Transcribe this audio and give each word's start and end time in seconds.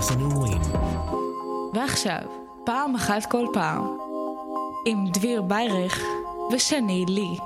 מרכז 0.00 0.16
הנעורים. 0.16 0.60
ועכשיו, 1.74 2.20
פעם 2.64 2.94
אחת 2.94 3.26
כל 3.30 3.46
פעם, 3.52 3.96
עם 4.86 5.06
דביר 5.12 5.42
ביירך 5.42 6.00
ושני 6.52 7.04
לי. 7.08 7.36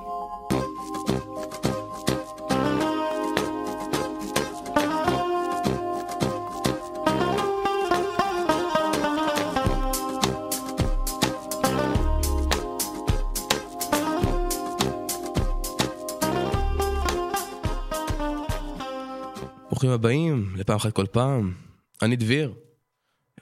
ברוכים 19.69 19.91
הבאים 19.91 20.53
לפעם 20.57 20.77
אחת 20.77 20.93
כל 20.93 21.07
פעם. 21.07 21.74
אני 22.05 22.17
דביר, 22.17 22.53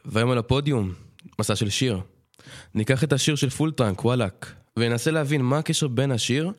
והיום 0.04 0.30
על 0.30 0.38
הפודיום, 0.38 0.92
מסע 1.38 1.56
של 1.56 1.70
שיר. 1.70 2.00
ניקח 2.74 3.04
את 3.04 3.12
השיר 3.12 3.36
של 3.36 3.50
פול 3.50 3.70
טראנק, 3.70 4.04
וואלאק, 4.04 4.54
וננסה 4.76 5.10
להבין 5.10 5.42
מה 5.42 5.58
הקשר 5.58 5.88
בין 5.88 6.10
השיר 6.10 6.50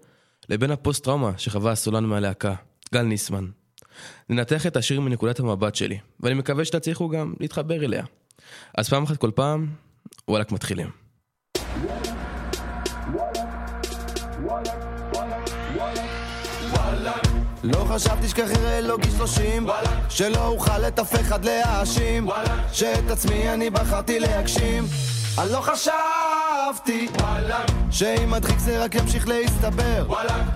לבין 0.50 0.72
הפוסט-טראומה 0.72 1.32
שחווה 1.38 1.72
הסולן 1.72 2.04
מהלהקה, 2.04 2.56
גל 2.94 3.02
ניסמן. 3.02 3.48
ננתח 4.30 4.68
את 4.68 4.78
השיר 4.78 5.02
מנקודת 5.02 5.40
המבט 5.40 5.76
שלי, 5.76 6.00
ואני 6.20 6.36
מקווה 6.36 6.66
שתצליחו 6.66 7.10
גם 7.10 7.34
להתחבר 7.40 7.86
אליה. 7.86 8.06
אז 8.78 8.90
פעם 8.90 9.04
אחת 9.04 9.18
כל 9.18 9.32
פעם, 9.36 9.68
וואלאק 10.28 10.52
מתחילים. 10.52 10.90
לא 17.64 17.86
חשבתי 17.90 18.28
שככה 18.28 18.82
לא 18.82 18.98
גיל 18.98 19.12
שלושים. 19.18 19.68
שלא 20.10 20.48
אוכל 20.48 20.88
את 20.88 21.00
אף 21.00 21.16
אחד 21.16 21.46
להאשים. 21.46 22.28
שאת 22.72 23.12
עצמי 23.12 23.50
אני 23.50 23.70
בחרתי 23.70 24.20
להגשים. 24.20 24.86
אני 25.38 25.52
לא 25.52 25.62
חשבתי 25.62 27.08
שאם 27.92 28.32
מדחיק 28.32 28.60
זה 28.60 28.84
רק 28.84 28.96
ימשיך 28.96 29.28
להסתבר. 29.28 30.08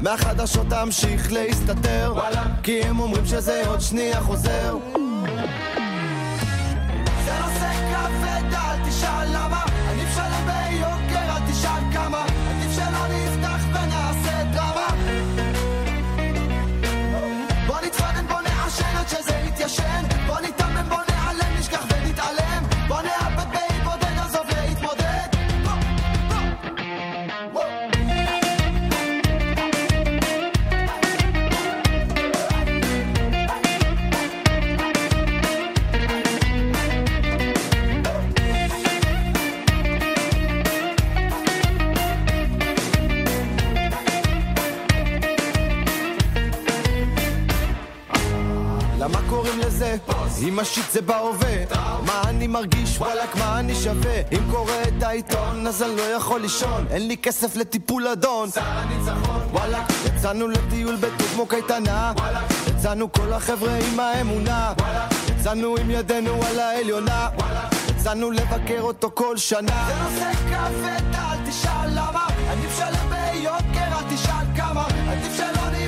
מהחדשות 0.02 0.68
תמשיך 0.70 1.32
להסתתר. 1.32 2.14
כי 2.64 2.82
הם 2.82 3.00
אומרים 3.00 3.26
שזה 3.26 3.64
עוד 3.68 3.82
שנייה 3.82 4.22
חוזר. 4.22 4.78
זה 7.26 7.34
נושא 7.40 7.72
כבד, 7.74 8.54
אל 8.54 8.90
תשאל 8.90 9.28
למה 9.28 9.67
עד 19.68 19.72
שזה 19.72 20.17
אם 50.58 50.62
השיט 50.62 50.92
זה 50.92 51.02
בהווה. 51.02 51.56
מה 52.06 52.22
אני 52.24 52.48
מרגיש? 52.48 52.98
וואלאק 52.98 53.36
מה 53.36 53.60
אני 53.60 53.76
שווה? 53.76 54.22
אם 54.32 54.52
קורא 54.52 54.74
את 54.88 55.04
העיתון 55.04 55.68
אז 55.68 55.84
אני 55.84 55.96
לא 55.96 56.02
יכול 56.02 56.42
לישון. 56.42 56.86
אין 56.90 57.08
לי 57.08 57.18
כסף 57.18 57.56
לטיפול 57.56 58.08
אדון. 58.08 58.50
וואלאק 59.52 59.86
יצאנו 60.06 60.48
לטיול 60.48 60.96
בטוב 60.96 61.28
כמו 61.34 61.48
קייטנה. 61.48 62.14
יצאנו 62.68 63.12
כל 63.12 63.34
החבר'ה 63.34 63.80
עם 63.92 64.00
האמונה. 64.00 64.74
יצאנו 65.40 65.76
עם 65.78 65.92
ידינו 65.92 66.40
על 66.50 66.60
העליונה. 66.60 67.30
יצאנו 67.90 68.32
לבקר 68.32 68.82
אותו 68.82 69.12
כל 69.14 69.38
שנה. 69.38 69.88
זה 69.88 69.94
נושא 70.04 70.34
כבד 70.34 71.16
אל 71.16 71.50
תשאל 71.50 71.90
למה. 71.92 72.28
עדיף 72.52 72.78
שלם 72.78 73.10
ביוקר 73.10 73.98
אל 73.98 74.16
תשאל 74.16 74.46
כמה. 74.56 74.86
עדיף 75.12 75.38
שלא 75.38 75.70
נפתח 75.72 75.87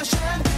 עד 0.00 0.06
שזה 0.06 0.49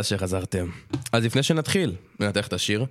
תודה 0.00 0.08
שחזרתם. 0.08 0.70
אז 1.12 1.24
לפני 1.24 1.42
שנתחיל 1.42 1.94
לנתח 2.20 2.46
את 2.46 2.52
השיר, 2.52 2.86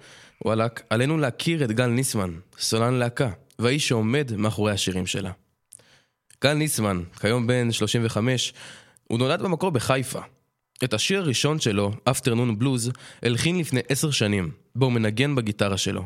וואלאק, 0.45 0.83
עלינו 0.89 1.17
להכיר 1.17 1.63
את 1.63 1.71
גל 1.71 1.87
ניסמן, 1.87 2.33
סולן 2.59 2.93
להקה, 2.93 3.29
והאיש 3.59 3.87
שעומד 3.87 4.31
מאחורי 4.35 4.71
השירים 4.71 5.07
שלה. 5.07 5.31
גל 6.43 6.53
ניסמן, 6.53 7.03
כיום 7.21 7.47
בן 7.47 7.71
35, 7.71 8.53
הוא 9.03 9.19
נולד 9.19 9.41
במקור 9.41 9.69
בחיפה. 9.69 10.19
את 10.83 10.93
השיר 10.93 11.19
הראשון 11.19 11.59
שלו, 11.59 11.91
Afternoon 12.09 12.61
Blues, 12.61 12.91
הלחין 13.23 13.59
לפני 13.59 13.79
עשר 13.89 14.11
שנים, 14.11 14.51
בו 14.75 14.85
הוא 14.85 14.93
מנגן 14.93 15.35
בגיטרה 15.35 15.77
שלו. 15.77 16.05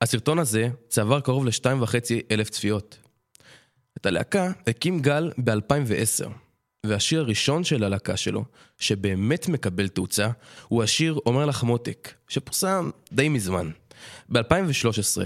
הסרטון 0.00 0.38
הזה 0.38 0.68
צבר 0.88 1.20
קרוב 1.20 1.44
לשתיים 1.46 1.82
וחצי 1.82 2.20
אלף 2.30 2.50
צפיות. 2.50 2.98
את 3.96 4.06
הלהקה 4.06 4.52
הקים 4.66 5.00
גל 5.00 5.30
ב-2010, 5.38 6.43
והשיר 6.84 7.20
הראשון 7.20 7.64
של 7.64 7.84
הלהקה 7.84 8.16
שלו, 8.16 8.44
שבאמת 8.78 9.48
מקבל 9.48 9.88
תאוצה, 9.88 10.28
הוא 10.68 10.82
השיר 10.82 11.18
אומר 11.26 11.46
לך 11.46 11.62
מותק, 11.62 12.14
שפורסם 12.28 12.90
די 13.12 13.28
מזמן. 13.28 13.70
ב-2013, 14.28 15.22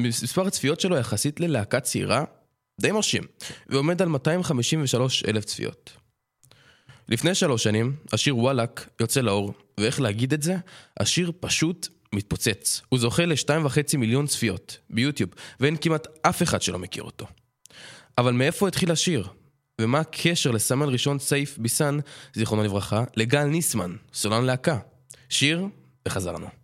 מספר 0.00 0.46
הצפיות 0.46 0.80
שלו 0.80 0.96
יחסית 0.96 1.40
ללהקה 1.40 1.80
צעירה, 1.80 2.24
די 2.80 2.92
מרשים, 2.92 3.22
ועומד 3.66 4.02
על 4.02 4.08
253 4.08 5.24
אלף 5.24 5.44
צפיות. 5.44 5.92
לפני 7.08 7.34
שלוש 7.34 7.62
שנים, 7.62 7.96
השיר 8.12 8.36
וואלאק 8.36 8.88
יוצא 9.00 9.20
לאור, 9.20 9.54
ואיך 9.80 10.00
להגיד 10.00 10.32
את 10.32 10.42
זה? 10.42 10.56
השיר 11.00 11.32
פשוט 11.40 11.88
מתפוצץ. 12.12 12.82
הוא 12.88 12.98
זוכה 12.98 13.26
לשתיים 13.26 13.64
וחצי 13.64 13.96
מיליון 13.96 14.26
צפיות 14.26 14.78
ביוטיוב, 14.90 15.30
ואין 15.60 15.76
כמעט 15.76 16.06
אף 16.22 16.42
אחד 16.42 16.62
שלא 16.62 16.78
מכיר 16.78 17.02
אותו. 17.02 17.26
אבל 18.18 18.32
מאיפה 18.32 18.68
התחיל 18.68 18.90
השיר? 18.90 19.28
ומה 19.80 20.00
הקשר 20.00 20.50
לסמל 20.50 20.88
ראשון 20.88 21.18
סייף 21.18 21.58
ביסן, 21.58 21.98
זיכרונו 22.34 22.62
לברכה, 22.62 23.04
לגל 23.16 23.44
ניסמן, 23.44 23.96
סולן 24.12 24.44
להקה? 24.44 24.78
שיר, 25.28 25.66
וחזרנו. 26.08 26.63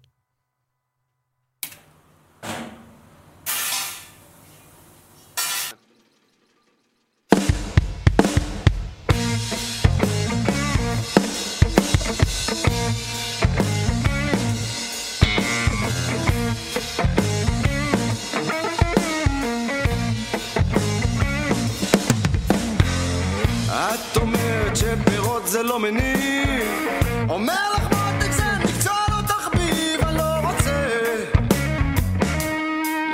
אומר 27.29 27.73
לך 27.75 27.83
מותק 27.83 28.33
זה 28.33 28.43
מקצוע 28.65 28.95
לא 29.09 29.23
תחביב, 29.27 30.01
אני 30.03 30.19
לא 30.19 30.49
רוצה 30.51 30.87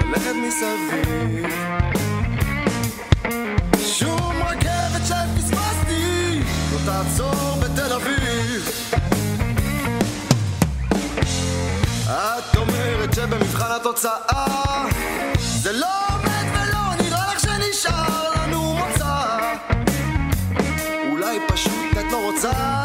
ללכת 0.05 0.35
מסביב. 0.47 1.47
שום 3.87 4.33
רכבת 4.43 5.07
שפספסתי 5.07 6.41
לא 6.73 6.79
תעצור 6.85 7.57
בתל 7.61 7.93
אביב. 7.93 8.71
את 12.07 12.57
אומרת 12.57 13.15
שבמבחן 13.15 13.77
התוצאה 13.77 14.85
זה 15.37 15.73
לא 15.73 16.06
פשוט 22.37 22.76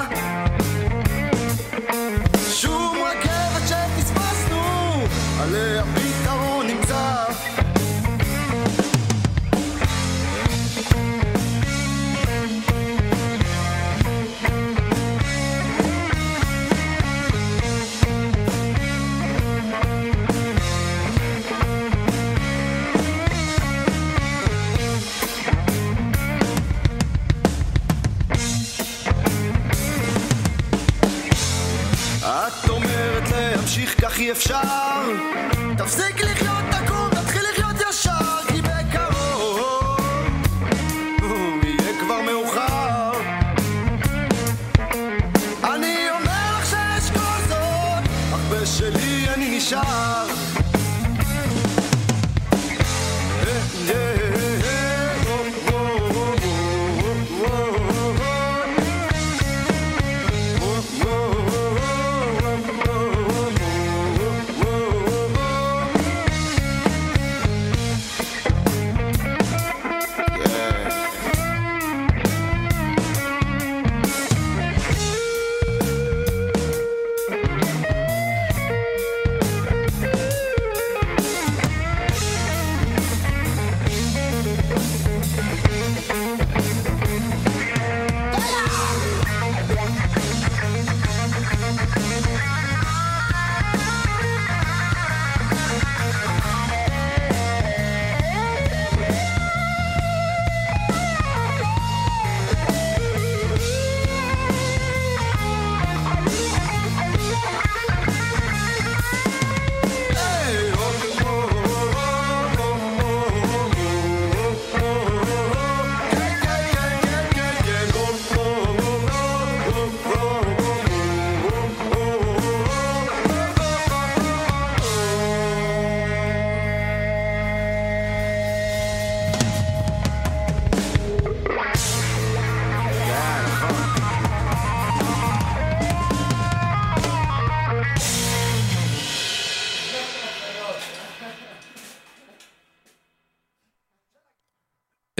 אי 34.32 34.36
אפשר 34.36 34.81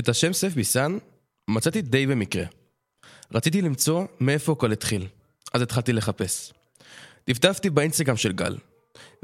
את 0.02 0.10
השם 0.10 0.34
סף 0.34 0.54
ביסן 0.54 0.98
מצאתי 1.48 1.82
די 1.82 2.08
במקרה. 2.08 2.46
רציתי 3.34 3.62
למצוא 3.62 4.06
מאיפה 4.20 4.52
הכל 4.52 4.72
התחיל, 4.72 5.08
אז 5.54 5.62
התחלתי 5.62 5.94
לחפש. 5.94 6.54
טפטפתי 7.24 7.70
באינסטגרם 7.70 8.18
של 8.18 8.32
גל, 8.32 8.58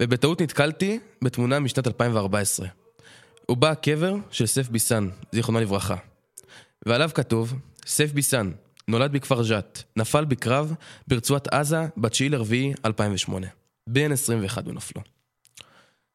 ובטעות 0.01 0.41
נתקלתי 0.41 0.99
בתמונה 1.23 1.59
משנת 1.59 1.87
2014. 1.87 2.67
הוא 3.45 3.57
בא 3.57 3.71
הקבר 3.71 4.15
של 4.31 4.45
סף 4.45 4.69
ביסן, 4.69 5.09
זיכרונו 5.31 5.59
לברכה. 5.59 5.95
ועליו 6.85 7.09
כתוב, 7.13 7.53
סף 7.85 8.11
ביסן, 8.11 8.51
נולד 8.87 9.11
בכפר 9.11 9.47
ג'ת, 9.49 9.83
נפל 9.95 10.25
בקרב 10.25 10.73
ברצועת 11.07 11.47
עזה 11.47 11.81
ב-9 11.97 12.29
לרביעי 12.29 12.73
2008. 12.85 13.47
בן 13.89 14.11
21 14.11 14.63
בנופלו. 14.63 15.16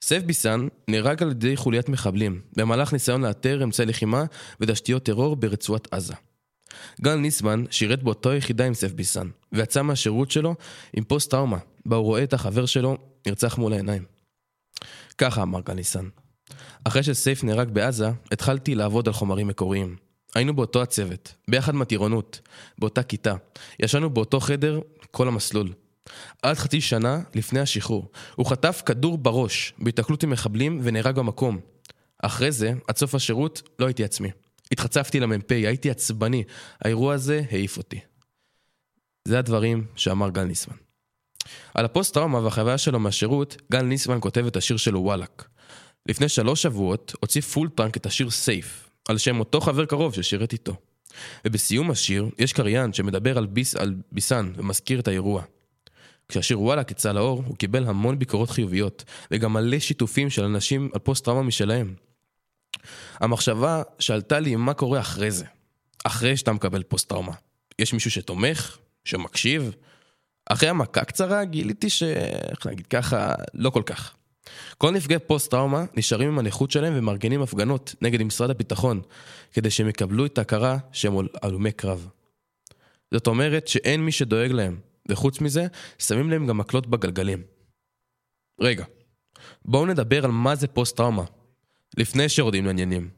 סייף 0.03 0.23
ביסן 0.23 0.69
נהרג 0.89 1.23
על 1.23 1.31
ידי 1.31 1.57
חוליית 1.57 1.89
מחבלים 1.89 2.41
במהלך 2.57 2.93
ניסיון 2.93 3.25
לאתר 3.25 3.65
אמצעי 3.65 3.87
לחימה 3.87 4.25
ותשתיות 4.61 5.03
טרור 5.03 5.37
ברצועת 5.37 5.89
עזה. 5.91 6.15
גל 7.01 7.15
ניסמן 7.15 7.65
שירת 7.71 8.03
באותו 8.03 8.33
יחידה 8.33 8.67
עם 8.67 8.75
סייף 8.75 8.93
ביסן, 8.93 9.29
ויצא 9.53 9.83
מהשירות 9.83 10.31
שלו 10.31 10.55
עם 10.97 11.05
פוסט-טראומה, 11.05 11.59
בה 11.87 11.97
הוא 11.97 12.05
רואה 12.05 12.23
את 12.23 12.33
החבר 12.33 12.67
שלו 12.67 12.97
נרצח 13.27 13.59
מול 13.59 13.73
העיניים. 13.73 14.05
ככה 15.19 15.43
אמר 15.43 15.61
גל 15.61 15.75
ניסן. 15.75 16.09
אחרי 16.85 17.03
שסייף 17.03 17.45
נהרג 17.45 17.71
בעזה, 17.71 18.11
התחלתי 18.33 18.75
לעבוד 18.75 19.09
על 19.09 19.15
חומרים 19.15 19.47
מקוריים. 19.47 19.97
היינו 20.35 20.57
באותו 20.57 20.83
הצוות, 20.83 21.35
ביחד 21.51 21.75
מהטירונות, 21.75 22.41
באותה 22.79 23.03
כיתה. 23.03 23.35
ישנו 23.81 24.11
באותו 24.11 24.41
חדר 24.41 24.81
כל 25.11 25.29
המסלול. 25.29 25.73
עד 26.43 26.57
חצי 26.57 26.81
שנה 26.81 27.21
לפני 27.35 27.61
השחרור. 27.61 28.11
הוא 28.35 28.47
חטף 28.47 28.83
כדור 28.87 29.19
בראש 29.19 29.73
בהתקלות 29.79 30.23
עם 30.23 30.31
מחבלים 30.31 30.81
ונהרג 30.83 31.17
במקום. 31.17 31.61
אחרי 32.23 32.53
זה, 32.53 32.73
עד 32.89 32.97
סוף 32.97 33.15
השירות, 33.15 33.63
לא 33.79 33.87
הייתי 33.87 34.05
עצמי. 34.05 34.31
התחצפתי 34.73 35.21
למ"פ, 35.21 35.53
הייתי 35.53 35.91
עצבני. 35.91 36.45
האירוע 36.85 37.15
הזה 37.15 37.43
העיף 37.51 37.77
אותי. 37.77 38.01
זה 39.29 39.39
הדברים 39.39 39.87
שאמר 39.97 40.31
גל 40.31 40.45
ניסמן. 40.45 40.77
על 41.75 41.85
הפוסט-טראומה 41.85 42.39
והחוויה 42.39 42.79
שלו 42.79 43.01
מהשירות, 43.01 43.57
גל 43.73 43.83
ניסמן 43.83 44.19
כותב 44.21 44.47
את 44.47 44.57
השיר 44.57 44.77
שלו 44.77 45.01
וואלאק. 45.01 45.49
לפני 46.07 46.29
שלוש 46.29 46.63
שבועות 46.63 47.15
הוציא 47.21 47.41
פול 47.41 47.69
טראנק 47.69 47.97
את 47.97 48.07
השיר 48.07 48.31
סייף, 48.31 48.91
על 49.09 49.19
שם 49.19 49.41
אותו 49.41 49.61
חבר 49.61 49.85
קרוב 49.85 50.15
ששירת 50.15 50.53
איתו. 50.53 50.77
ובסיום 51.45 51.91
השיר 51.91 52.29
יש 52.39 52.53
קריין 52.53 52.93
שמדבר 52.93 53.39
על, 53.39 53.47
ביס, 53.47 53.77
על 53.77 53.95
ביסן 54.13 54.53
ומזכיר 54.57 55.01
את 55.01 55.09
האירוע. 55.09 55.43
כשהשיר 56.33 56.61
וואלאק 56.61 56.91
יצא 56.91 57.13
לאור, 57.13 57.43
הוא 57.47 57.57
קיבל 57.57 57.87
המון 57.87 58.19
ביקורות 58.19 58.51
חיוביות, 58.51 59.05
וגם 59.31 59.53
מלא 59.53 59.79
שיתופים 59.79 60.31
של 60.31 60.45
אנשים 60.45 60.91
על 60.93 60.99
פוסט-טראומה 60.99 61.43
משלהם. 61.43 61.95
המחשבה 63.21 63.83
שעלתה 63.99 64.41
לי 64.41 64.57
מה 64.57 64.75
קורה 64.75 65.01
אחרי 65.01 65.31
זה, 65.31 65.45
אחרי 66.05 66.37
שאתה 66.37 66.53
מקבל 66.53 66.83
פוסט-טראומה. 66.83 67.33
יש 67.79 67.93
מישהו 67.93 68.11
שתומך? 68.11 68.79
שמקשיב? 69.05 69.75
אחרי 70.47 70.69
המכה 70.69 71.05
קצרה 71.05 71.45
גיליתי 71.45 71.91
ש... 71.91 72.03
איך 72.03 72.67
להגיד 72.67 72.87
ככה, 72.87 73.35
לא 73.55 73.71
כל 73.71 73.83
כך. 73.87 74.15
כל 74.79 74.91
נפגעי 74.91 75.19
פוסט-טראומה 75.19 75.85
נשארים 75.97 76.29
עם 76.29 76.39
הנכות 76.39 76.71
שלהם 76.71 76.93
ומארגנים 76.97 77.43
הפגנות 77.43 77.95
נגד 78.03 78.23
משרד 78.23 78.51
הביטחון, 78.51 79.01
כדי 79.53 79.71
שהם 79.71 79.89
יקבלו 79.89 80.27
את 80.27 80.39
ההכרה 80.39 80.79
שהם 80.93 81.15
הלומי 81.43 81.73
קרב. 81.73 82.09
זאת 83.15 83.27
אומרת 83.27 83.69
שאין 83.69 84.05
מי 84.05 84.13
שדואג 84.13 84.53
להם, 84.53 84.92
וחוץ 85.09 85.41
מזה, 85.41 85.67
שמים 85.99 86.31
להם 86.31 86.47
גם 86.47 86.59
מקלות 86.59 86.87
בגלגלים. 86.87 87.43
רגע, 88.61 88.85
בואו 89.65 89.87
נדבר 89.87 90.25
על 90.25 90.31
מה 90.31 90.55
זה 90.55 90.67
פוסט-טראומה, 90.67 91.25
לפני 91.97 92.29
שיורדים 92.29 92.67
לעניינים. 92.67 93.11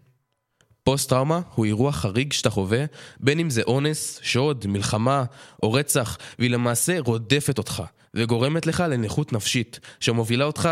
פוסט-טראומה 0.84 1.40
הוא 1.54 1.64
אירוע 1.64 1.92
חריג 1.92 2.32
שאתה 2.32 2.50
חווה, 2.50 2.84
בין 3.20 3.38
אם 3.38 3.50
זה 3.50 3.62
אונס, 3.62 4.20
שוד, 4.22 4.66
מלחמה 4.66 5.24
או 5.62 5.72
רצח, 5.72 6.18
והיא 6.38 6.50
למעשה 6.50 7.00
רודפת 7.00 7.58
אותך, 7.58 7.82
וגורמת 8.14 8.66
לך 8.66 8.80
לנכות 8.80 9.32
נפשית, 9.32 9.80
שמובילה 10.00 10.44
אותך 10.44 10.68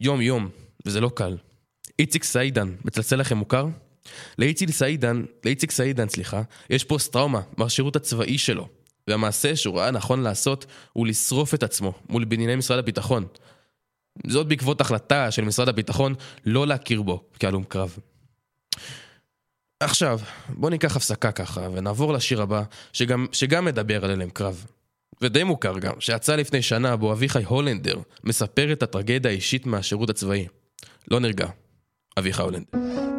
יום-יום, 0.00 0.48
וזה 0.86 1.00
לא 1.00 1.10
קל. 1.14 1.36
איציק 1.98 2.24
סעידן, 2.24 2.74
מצלצל 2.84 3.16
לכם 3.16 3.36
מוכר? 3.36 3.66
לאיציק 4.38 4.70
סעידן, 4.70 5.24
לאיציק 5.44 5.70
סעידן, 5.70 6.08
סליחה, 6.08 6.42
יש 6.70 6.84
פוסט-טראומה 6.84 7.40
מהשירות 7.56 7.96
הצבאי 7.96 8.38
שלו, 8.38 8.68
והמעשה 9.12 9.56
שהוא 9.56 9.78
ראה 9.78 9.90
נכון 9.90 10.22
לעשות 10.22 10.66
הוא 10.92 11.06
לשרוף 11.06 11.54
את 11.54 11.62
עצמו 11.62 11.92
מול 12.08 12.24
בנייני 12.24 12.56
משרד 12.56 12.78
הביטחון. 12.78 13.26
זאת 14.26 14.46
בעקבות 14.46 14.80
החלטה 14.80 15.30
של 15.30 15.44
משרד 15.44 15.68
הביטחון 15.68 16.14
לא 16.46 16.66
להכיר 16.66 17.02
בו 17.02 17.24
כהלום 17.38 17.64
קרב. 17.64 17.98
עכשיו, 19.80 20.20
בואו 20.48 20.70
ניקח 20.70 20.96
הפסקה 20.96 21.32
ככה, 21.32 21.68
ונעבור 21.72 22.12
לשיר 22.12 22.42
הבא, 22.42 22.62
שגם, 22.92 23.26
שגם 23.32 23.64
מדבר 23.64 24.04
על 24.04 24.10
הלם 24.10 24.30
קרב. 24.30 24.66
ודי 25.20 25.44
מוכר 25.44 25.78
גם, 25.78 25.92
שיצא 26.00 26.36
לפני 26.36 26.62
שנה 26.62 26.96
בו 26.96 27.12
אביחי 27.12 27.44
הולנדר 27.44 27.98
מספר 28.24 28.72
את 28.72 28.82
הטרגדיה 28.82 29.30
האישית 29.30 29.66
מהשירות 29.66 30.10
הצבאי. 30.10 30.46
לא 31.10 31.20
נרגע. 31.20 31.46
אביחי 32.18 32.42
הולנדר. 32.42 33.11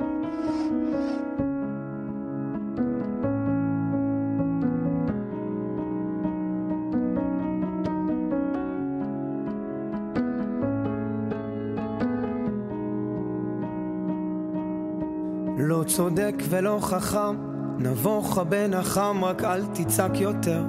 צודק 15.95 16.35
ולא 16.49 16.77
חכם, 16.81 17.35
נבוך 17.77 18.37
הבן 18.37 18.73
החם, 18.73 19.23
רק 19.23 19.43
אל 19.43 19.65
תצעק 19.73 20.21
יותר. 20.21 20.63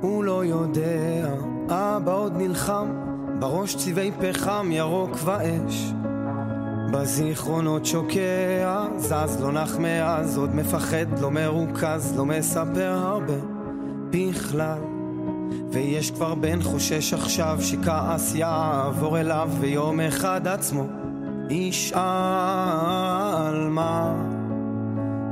הוא 0.00 0.24
לא 0.24 0.44
יודע, 0.44 1.34
אבא 1.68 2.12
עוד 2.14 2.32
נלחם, 2.36 2.86
בראש 3.38 3.74
צבעי 3.74 4.10
פחם, 4.20 4.68
ירוק 4.72 5.10
ואש. 5.24 5.92
בזיכרונות 6.92 7.86
שוקע, 7.86 8.86
זז 8.96 9.40
לא 9.40 9.52
נח 9.52 9.76
מאז, 9.76 10.38
עוד 10.38 10.54
מפחד, 10.54 11.18
לא 11.20 11.30
מרוכז, 11.30 12.16
לא 12.16 12.24
מספר 12.24 12.92
הרבה 12.92 13.38
בכלל. 14.10 14.78
ויש 15.70 16.10
כבר 16.10 16.34
בן 16.34 16.62
חושש 16.62 17.14
עכשיו 17.14 17.58
שכעס 17.60 18.34
יעבור 18.34 19.20
אליו 19.20 19.50
ויום 19.60 20.00
אחד 20.00 20.46
עצמו 20.46 21.03
ישאל 21.50 21.98
מה 23.68 24.14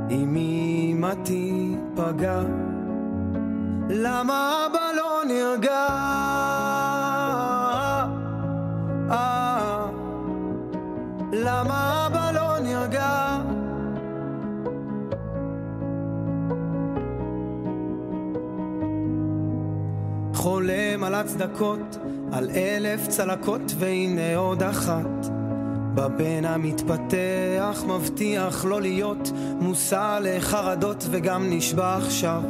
אם 0.09 0.35
אמא 0.35 1.13
תיפגע? 1.23 2.41
למה 3.89 4.65
אבא 4.65 4.91
לא 4.97 5.21
נרגע? 5.27 5.87
אה, 9.11 9.85
למה 11.33 12.07
אבא 12.07 12.31
לא 12.31 12.59
נרגע? 12.59 13.39
חולם 20.33 21.03
על 21.03 21.15
הצדקות, 21.15 21.97
על 22.31 22.49
אלף 22.49 23.07
צלקות 23.07 23.61
והנה 23.79 24.35
עוד 24.35 24.63
אחת 24.63 25.32
בבן 25.95 26.45
המתפתח 26.45 27.83
מבטיח 27.87 28.65
לא 28.65 28.81
להיות 28.81 29.31
מושא 29.35 30.19
לחרדות 30.21 31.05
וגם 31.11 31.45
נשבע 31.49 31.97
עכשיו. 31.97 32.41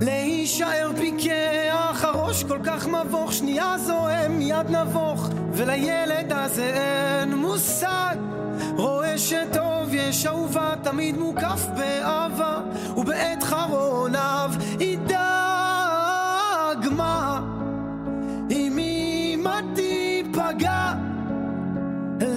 להישאר 0.00 0.90
פיקח, 0.98 2.04
הראש 2.04 2.44
כל 2.44 2.58
כך 2.64 2.86
מבוך, 2.86 3.32
שנייה 3.32 3.78
זועם, 3.78 4.38
מיד 4.38 4.70
נבוך 4.70 5.28
ולילד 5.52 6.32
הזה 6.32 6.72
אין 6.74 7.34
מושג. 7.34 8.16
רואה 8.76 9.18
שטוב 9.18 9.94
יש 9.94 10.26
אהובה, 10.26 10.74
תמיד 10.82 11.18
מוקף 11.18 11.66
באהבה 11.76 12.60
ובעת 12.96 13.42
חרוניו 13.42 14.50
ידאג. 14.80 15.24
מה 16.96 17.33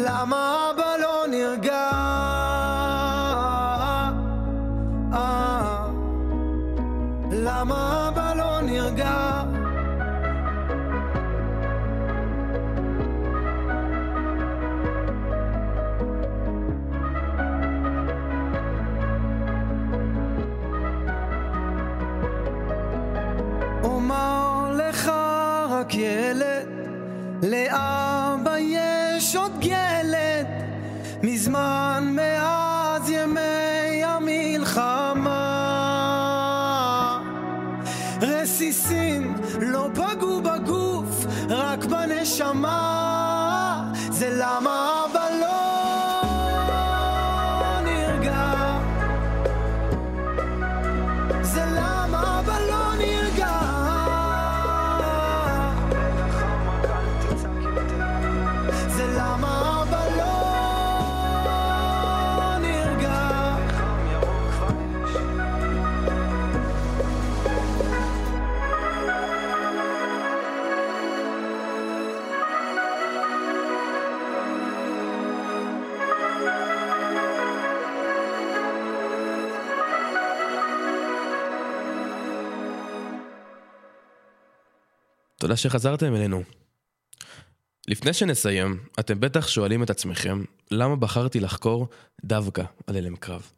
למה 0.07 0.71
אבא 0.71 0.95
לא 1.01 1.25
נרגע? 1.27 1.91
למה 7.31 8.07
אבא 8.07 8.33
לא 8.33 8.61
נרגע? 8.61 9.43
אומר 23.83 24.71
לך 24.77 25.11
רק 25.69 25.93
ילד, 25.93 26.67
לאבא 27.43 28.57
יש 28.57 29.35
עוד 29.35 29.59
גלד, 29.59 29.86
תודה 85.47 85.57
שחזרתם 85.57 86.15
אלינו. 86.15 86.43
לפני 87.87 88.13
שנסיים, 88.13 88.79
אתם 88.99 89.19
בטח 89.19 89.47
שואלים 89.47 89.83
את 89.83 89.89
עצמכם, 89.89 90.43
למה 90.71 90.95
בחרתי 90.95 91.39
לחקור 91.39 91.87
דווקא 92.25 92.63
על 92.87 92.97
הלם 92.97 93.15
קרב? 93.15 93.51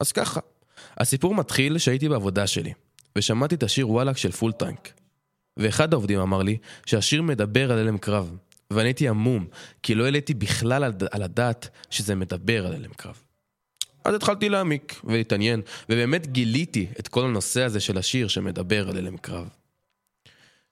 אז 0.00 0.12
ככה, 0.12 0.40
הסיפור 0.98 1.34
מתחיל 1.34 1.78
שהייתי 1.78 2.08
בעבודה 2.08 2.46
שלי, 2.46 2.72
ושמעתי 3.18 3.54
את 3.54 3.62
השיר 3.62 3.88
וואלאק 3.90 4.16
של 4.16 4.32
פול 4.32 4.52
טנק. 4.52 4.92
ואחד 5.56 5.92
העובדים 5.92 6.20
אמר 6.20 6.42
לי 6.42 6.58
שהשיר 6.86 7.22
מדבר 7.22 7.72
על 7.72 7.78
הלם 7.78 7.98
קרב, 7.98 8.36
ואני 8.70 8.88
הייתי 8.88 9.08
המום, 9.08 9.46
כי 9.82 9.94
לא 9.94 10.04
העליתי 10.04 10.34
בכלל 10.34 10.84
על, 11.12 11.22
הדעת 11.22 11.68
שזה 11.90 12.14
מדבר 12.14 12.66
על 12.66 12.74
הלם 12.74 12.92
קרב. 12.92 13.22
אז 14.04 14.14
התחלתי 14.14 14.48
להעמיק 14.48 15.00
ולהתעניין, 15.04 15.60
ובאמת 15.88 16.26
גיליתי 16.26 16.86
את 17.00 17.08
כל 17.08 17.24
הנושא 17.24 17.62
הזה 17.62 17.80
של 17.80 17.98
השיר 17.98 18.28
שמדבר 18.28 18.88
על 18.88 18.96
הלם 18.96 19.16
קרב. 19.16 19.61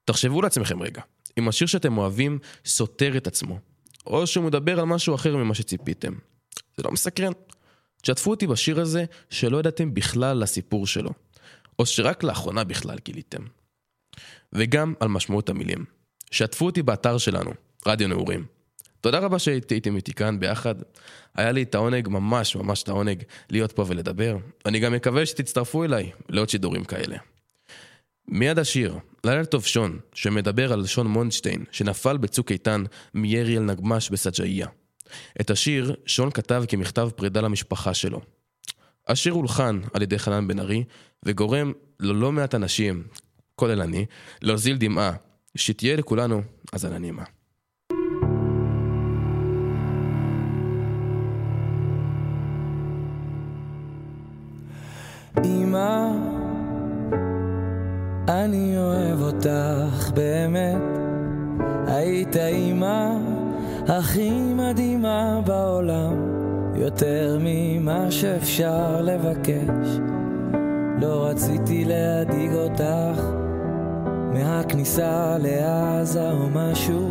תחשבו 0.04 0.42
לעצמכם 0.42 0.82
רגע, 0.82 1.02
אם 1.38 1.48
השיר 1.48 1.66
שאתם 1.66 1.98
אוהבים 1.98 2.38
סותר 2.64 3.16
את 3.16 3.26
עצמו, 3.26 3.58
או 4.06 4.26
שהוא 4.26 4.44
מדבר 4.44 4.80
על 4.80 4.84
משהו 4.84 5.14
אחר 5.14 5.36
ממה 5.36 5.54
שציפיתם. 5.54 6.12
זה 6.76 6.82
לא 6.82 6.90
מסקרן. 6.90 7.32
תשתפו 8.02 8.30
אותי 8.30 8.46
בשיר 8.46 8.80
הזה 8.80 9.04
שלא 9.30 9.58
ידעתם 9.58 9.94
בכלל 9.94 10.30
על 10.30 10.42
הסיפור 10.42 10.86
שלו, 10.86 11.10
או 11.78 11.86
שרק 11.86 12.22
לאחרונה 12.22 12.64
בכלל 12.64 12.98
גיליתם. 13.04 13.42
וגם 14.52 14.94
על 15.00 15.08
משמעות 15.08 15.48
המילים. 15.48 15.84
שתפו 16.30 16.66
אותי 16.66 16.82
באתר 16.82 17.18
שלנו, 17.18 17.50
רדיו 17.86 18.08
נעורים. 18.08 18.46
תודה 19.00 19.18
רבה 19.18 19.38
שהייתם 19.38 19.96
איתי 19.96 20.12
כאן 20.12 20.40
ביחד. 20.40 20.74
היה 21.34 21.52
לי 21.52 21.62
את 21.62 21.74
העונג, 21.74 22.08
ממש 22.08 22.56
ממש 22.56 22.82
את 22.82 22.88
העונג, 22.88 23.22
להיות 23.50 23.72
פה 23.72 23.84
ולדבר. 23.88 24.36
אני 24.66 24.78
גם 24.78 24.92
מקווה 24.92 25.26
שתצטרפו 25.26 25.84
אליי 25.84 26.10
לעוד 26.28 26.48
שידורים 26.48 26.84
כאלה. 26.84 27.16
מיד 28.30 28.58
השיר, 28.58 28.98
לילה 29.24 29.44
טוב 29.44 29.64
שון, 29.64 29.98
שמדבר 30.14 30.72
על 30.72 30.86
שון 30.86 31.06
מונדשטיין, 31.06 31.64
שנפל 31.70 32.16
בצוק 32.16 32.52
איתן 32.52 32.84
מירי 33.14 33.56
אל 33.56 33.62
נגמש 33.62 34.10
בסג'איה. 34.10 34.66
את 35.40 35.50
השיר 35.50 35.94
שון 36.06 36.30
כתב 36.30 36.64
כמכתב 36.68 37.10
פרידה 37.16 37.40
למשפחה 37.40 37.94
שלו. 37.94 38.20
השיר 39.08 39.32
הולחן 39.32 39.80
על 39.92 40.02
ידי 40.02 40.18
חנן 40.18 40.48
בן 40.48 40.58
ארי, 40.58 40.84
וגורם 41.22 41.72
ללא 42.00 42.32
מעט 42.32 42.54
אנשים, 42.54 43.02
כולל 43.54 43.80
אני, 43.80 44.06
להוזיל 44.42 44.76
דמעה, 44.76 45.12
שתהיה 45.54 45.96
לכולנו 45.96 46.42
האזנה 46.72 46.98
נעימה. 46.98 47.24
אמא, 55.44 56.29
אני 58.30 58.78
אוהב 58.78 59.22
אותך 59.22 60.10
באמת. 60.14 60.82
היית 61.86 62.36
אמא 62.36 63.16
הכי 63.88 64.30
מדהימה 64.54 65.40
בעולם, 65.46 66.14
יותר 66.74 67.38
ממה 67.40 68.10
שאפשר 68.10 69.02
לבקש. 69.02 69.98
לא 71.00 71.26
רציתי 71.26 71.84
להדאיג 71.84 72.52
אותך 72.54 73.22
מהכניסה 74.32 75.36
לעזה 75.38 76.30
או 76.30 76.48
משהו. 76.54 77.10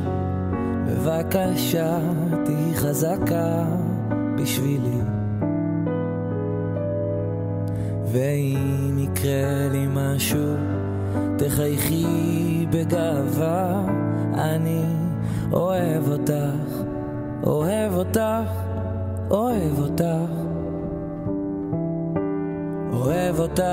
בבקשה, 0.87 1.99
תהי 2.45 2.73
חזקה 2.75 3.65
בשבילי. 4.37 5.01
ואם 8.11 8.99
יקרה 8.99 9.67
לי 9.71 9.85
משהו, 9.93 10.55
תחייכי 11.37 12.65
בגאווה, 12.69 13.81
אני 14.33 14.83
אוהב 15.53 16.11
אותך, 16.11 16.83
אוהב 17.43 17.93
אותך, 17.93 18.51
אוהב 19.31 19.79
אותך. 19.79 20.49
אוהב 22.93 23.39
אותך, 23.39 23.63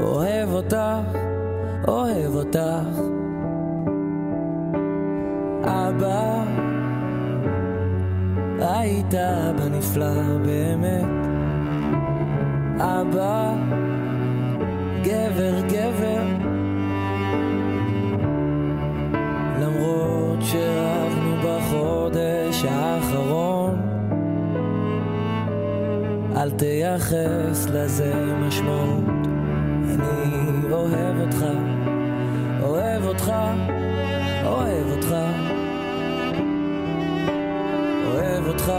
אוהב 0.00 0.52
אותך, 0.52 0.76
אוהב 1.88 2.34
אותך. 2.34 2.88
אבא, 5.64 6.44
היית 8.60 9.14
אבא 9.14 9.68
נפלא 9.68 10.38
באמת. 10.46 11.28
אבא, 12.80 13.54
גבר, 15.02 15.60
גבר. 15.68 16.22
למרות 19.60 20.38
שרבנו 20.42 21.36
בחודש 21.44 22.64
האחרון, 22.64 23.80
אל 26.36 26.50
תייחס 26.50 27.66
לזה 27.72 28.14
משמעות. 28.46 29.04
אני 29.84 30.72
אוהב 30.72 31.20
אותך, 31.20 31.44
אוהב 32.62 33.04
אותך, 33.04 33.32
אוהב 34.44 34.86
אותך. 34.90 35.14
אוהב 38.06 38.46
אותך, 38.46 38.72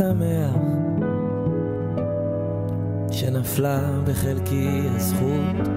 שמח 0.00 0.56
שנפלה 3.10 3.80
בחלקי 4.04 4.68
הזכות 4.94 5.68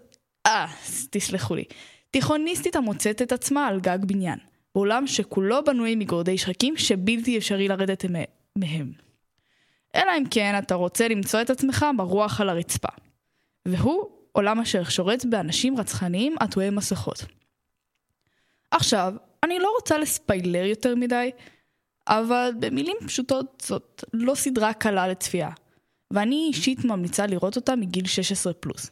אה, 0.45 0.67
תסלחו 1.09 1.55
לי. 1.55 1.63
תיכוניסטית 2.11 2.75
המוצאת 2.75 3.21
את 3.21 3.31
עצמה 3.31 3.67
על 3.67 3.79
גג 3.79 3.99
בניין, 4.01 4.39
בעולם 4.75 5.07
שכולו 5.07 5.63
בנוי 5.63 5.95
מגורדי 5.95 6.37
שחקים 6.37 6.77
שבלתי 6.77 7.37
אפשרי 7.37 7.67
לרדת 7.67 8.05
מהם. 8.55 9.10
אלא 9.95 10.11
אם 10.17 10.23
כן 10.31 10.59
אתה 10.59 10.75
רוצה 10.75 11.07
למצוא 11.07 11.41
את 11.41 11.49
עצמך 11.49 11.85
ברוח 11.97 12.41
על 12.41 12.49
הרצפה. 12.49 12.87
והוא 13.67 14.09
עולם 14.31 14.59
אשר 14.59 14.83
שורץ 14.83 15.25
באנשים 15.25 15.77
רצחניים 15.77 16.35
עטורי 16.39 16.69
מסכות. 16.69 17.25
עכשיו, 18.71 19.13
אני 19.43 19.59
לא 19.59 19.73
רוצה 19.75 19.97
לספיילר 19.97 20.65
יותר 20.65 20.95
מדי, 20.95 21.31
אבל 22.07 22.51
במילים 22.59 22.97
פשוטות 23.07 23.63
זאת 23.65 24.03
לא 24.13 24.35
סדרה 24.35 24.73
קלה 24.73 25.07
לצפייה, 25.07 25.49
ואני 26.11 26.45
אישית 26.47 26.85
ממליצה 26.85 27.27
לראות 27.27 27.55
אותה 27.55 27.75
מגיל 27.75 28.07
16 28.07 28.53
פלוס. 28.53 28.91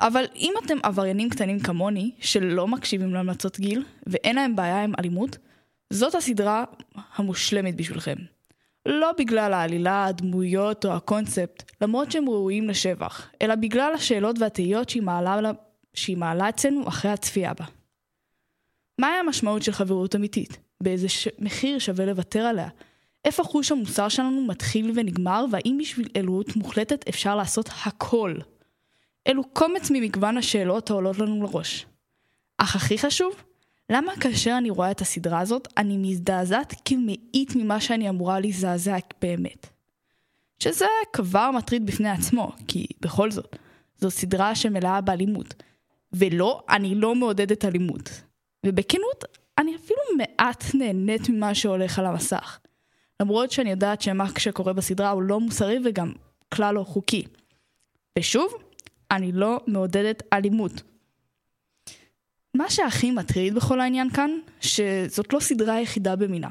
אבל 0.00 0.24
אם 0.34 0.52
אתם 0.64 0.78
עבריינים 0.82 1.30
קטנים 1.30 1.60
כמוני, 1.60 2.10
שלא 2.20 2.68
מקשיבים 2.68 3.14
להמלצות 3.14 3.60
גיל, 3.60 3.84
ואין 4.06 4.36
להם 4.36 4.56
בעיה 4.56 4.84
עם 4.84 4.92
אלימות, 4.98 5.38
זאת 5.90 6.14
הסדרה 6.14 6.64
המושלמת 7.14 7.76
בשבילכם. 7.76 8.16
לא 8.86 9.12
בגלל 9.18 9.52
העלילה, 9.52 10.04
הדמויות 10.04 10.84
או 10.84 10.92
הקונספט, 10.92 11.62
למרות 11.80 12.12
שהם 12.12 12.28
ראויים 12.28 12.68
לשבח, 12.68 13.30
אלא 13.42 13.54
בגלל 13.54 13.92
השאלות 13.94 14.38
והתהיות 14.38 14.88
שהיא 14.88 15.02
מעלה, 15.02 15.50
שהיא 15.94 16.16
מעלה 16.16 16.48
אצלנו 16.48 16.88
אחרי 16.88 17.10
הצפייה 17.10 17.54
בה. 17.54 17.64
מהי 18.98 19.12
המשמעות 19.12 19.62
של 19.62 19.72
חברות 19.72 20.16
אמיתית? 20.16 20.58
באיזה 20.80 21.08
ש... 21.08 21.28
מחיר 21.38 21.78
שווה 21.78 22.06
לוותר 22.06 22.40
עליה? 22.40 22.68
איפה 23.24 23.44
חוש 23.44 23.72
המוסר 23.72 24.08
שלנו 24.08 24.44
מתחיל 24.44 24.92
ונגמר, 24.94 25.44
והאם 25.50 25.78
בשביל 25.80 26.08
אלוהות 26.16 26.56
מוחלטת 26.56 27.08
אפשר 27.08 27.36
לעשות 27.36 27.68
הכל? 27.86 28.34
אלו 29.26 29.44
קומץ 29.44 29.90
ממגוון 29.90 30.36
השאלות 30.36 30.90
העולות 30.90 31.18
לנו 31.18 31.42
לראש. 31.42 31.86
אך 32.58 32.76
הכי 32.76 32.98
חשוב, 32.98 33.34
למה 33.90 34.12
כאשר 34.20 34.54
אני 34.58 34.70
רואה 34.70 34.90
את 34.90 35.00
הסדרה 35.00 35.40
הזאת, 35.40 35.68
אני 35.76 35.96
מזדעזעת 35.96 36.74
כמאית 36.84 37.56
ממה 37.56 37.80
שאני 37.80 38.08
אמורה 38.08 38.40
להזדעזע 38.40 38.96
באמת? 39.22 39.66
שזה 40.58 40.86
כבר 41.12 41.50
מטריד 41.50 41.86
בפני 41.86 42.08
עצמו, 42.08 42.52
כי 42.68 42.86
בכל 43.00 43.30
זאת, 43.30 43.56
זו 43.98 44.10
סדרה 44.10 44.54
שמלאה 44.54 45.00
באלימות. 45.00 45.54
ולא, 46.12 46.64
אני 46.68 46.94
לא 46.94 47.14
מעודדת 47.14 47.64
אלימות. 47.64 48.10
ובכנות, 48.66 49.24
אני 49.58 49.76
אפילו 49.76 50.00
מעט 50.16 50.64
נהנית 50.74 51.28
ממה 51.28 51.54
שהולך 51.54 51.98
על 51.98 52.06
המסך. 52.06 52.58
למרות 53.20 53.50
שאני 53.50 53.70
יודעת 53.70 54.02
שמה 54.02 54.26
שקורה 54.38 54.72
בסדרה 54.72 55.10
הוא 55.10 55.22
לא 55.22 55.40
מוסרי 55.40 55.78
וגם 55.84 56.12
כלל 56.54 56.74
לא 56.74 56.84
חוקי. 56.84 57.24
ושוב, 58.18 58.52
אני 59.10 59.32
לא 59.32 59.60
מעודדת 59.66 60.22
אלימות. 60.32 60.82
מה 62.56 62.70
שהכי 62.70 63.10
מטריד 63.10 63.54
בכל 63.54 63.80
העניין 63.80 64.10
כאן, 64.10 64.30
שזאת 64.60 65.32
לא 65.32 65.40
סדרה 65.40 65.74
היחידה 65.74 66.16
במינה. 66.16 66.48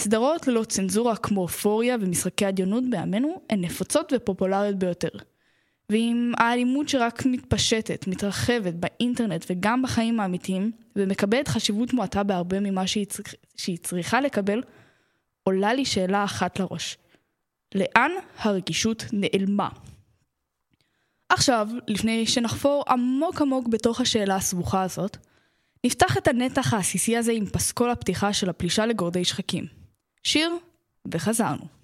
סדרות 0.00 0.48
ללא 0.48 0.64
צנזורה 0.64 1.16
כמו 1.16 1.40
אופוריה 1.40 1.96
ומשחקי 2.00 2.44
עדיונות 2.44 2.84
בימינו 2.90 3.40
הן 3.50 3.60
נפוצות 3.60 4.12
ופופולריות 4.16 4.76
ביותר. 4.76 5.08
ועם 5.90 6.32
האלימות 6.36 6.88
שרק 6.88 7.26
מתפשטת, 7.26 8.06
מתרחבת 8.08 8.74
באינטרנט 8.74 9.44
וגם 9.50 9.82
בחיים 9.82 10.20
האמיתיים, 10.20 10.70
ומקבלת 10.96 11.48
חשיבות 11.48 11.92
מועטה 11.92 12.22
בהרבה 12.22 12.60
ממה 12.60 12.86
שהיא, 12.86 13.06
צריכ... 13.06 13.34
שהיא 13.56 13.78
צריכה 13.78 14.20
לקבל, 14.20 14.62
עולה 15.42 15.74
לי 15.74 15.84
שאלה 15.84 16.24
אחת 16.24 16.60
לראש. 16.60 16.98
לאן 17.74 18.10
הרגישות 18.38 19.04
נעלמה? 19.12 19.68
עכשיו, 21.28 21.68
לפני 21.88 22.26
שנחפור 22.26 22.84
עמוק 22.88 23.42
עמוק 23.42 23.68
בתוך 23.68 24.00
השאלה 24.00 24.36
הסבוכה 24.36 24.82
הזאת, 24.82 25.16
נפתח 25.84 26.16
את 26.16 26.28
הנתח 26.28 26.74
העסיסי 26.74 27.16
הזה 27.16 27.32
עם 27.32 27.46
פסקול 27.46 27.90
הפתיחה 27.90 28.32
של 28.32 28.50
הפלישה 28.50 28.86
לגורדי 28.86 29.24
שחקים. 29.24 29.66
שיר, 30.22 30.52
וחזרנו. 31.12 31.77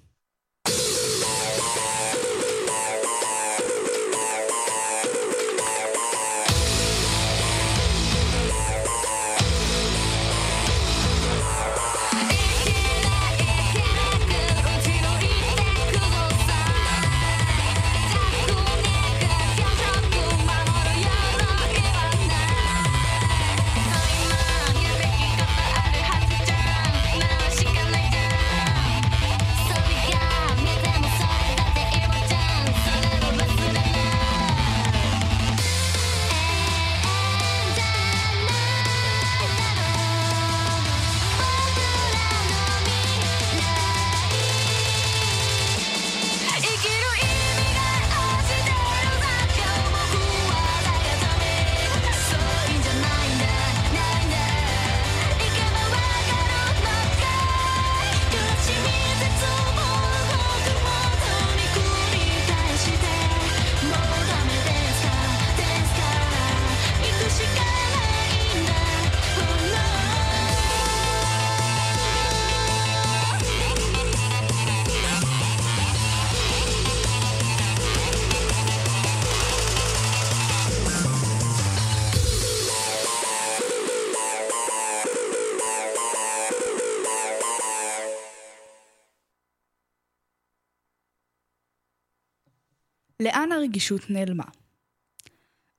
הרגישות 93.65 94.11
נעלמה? 94.11 94.45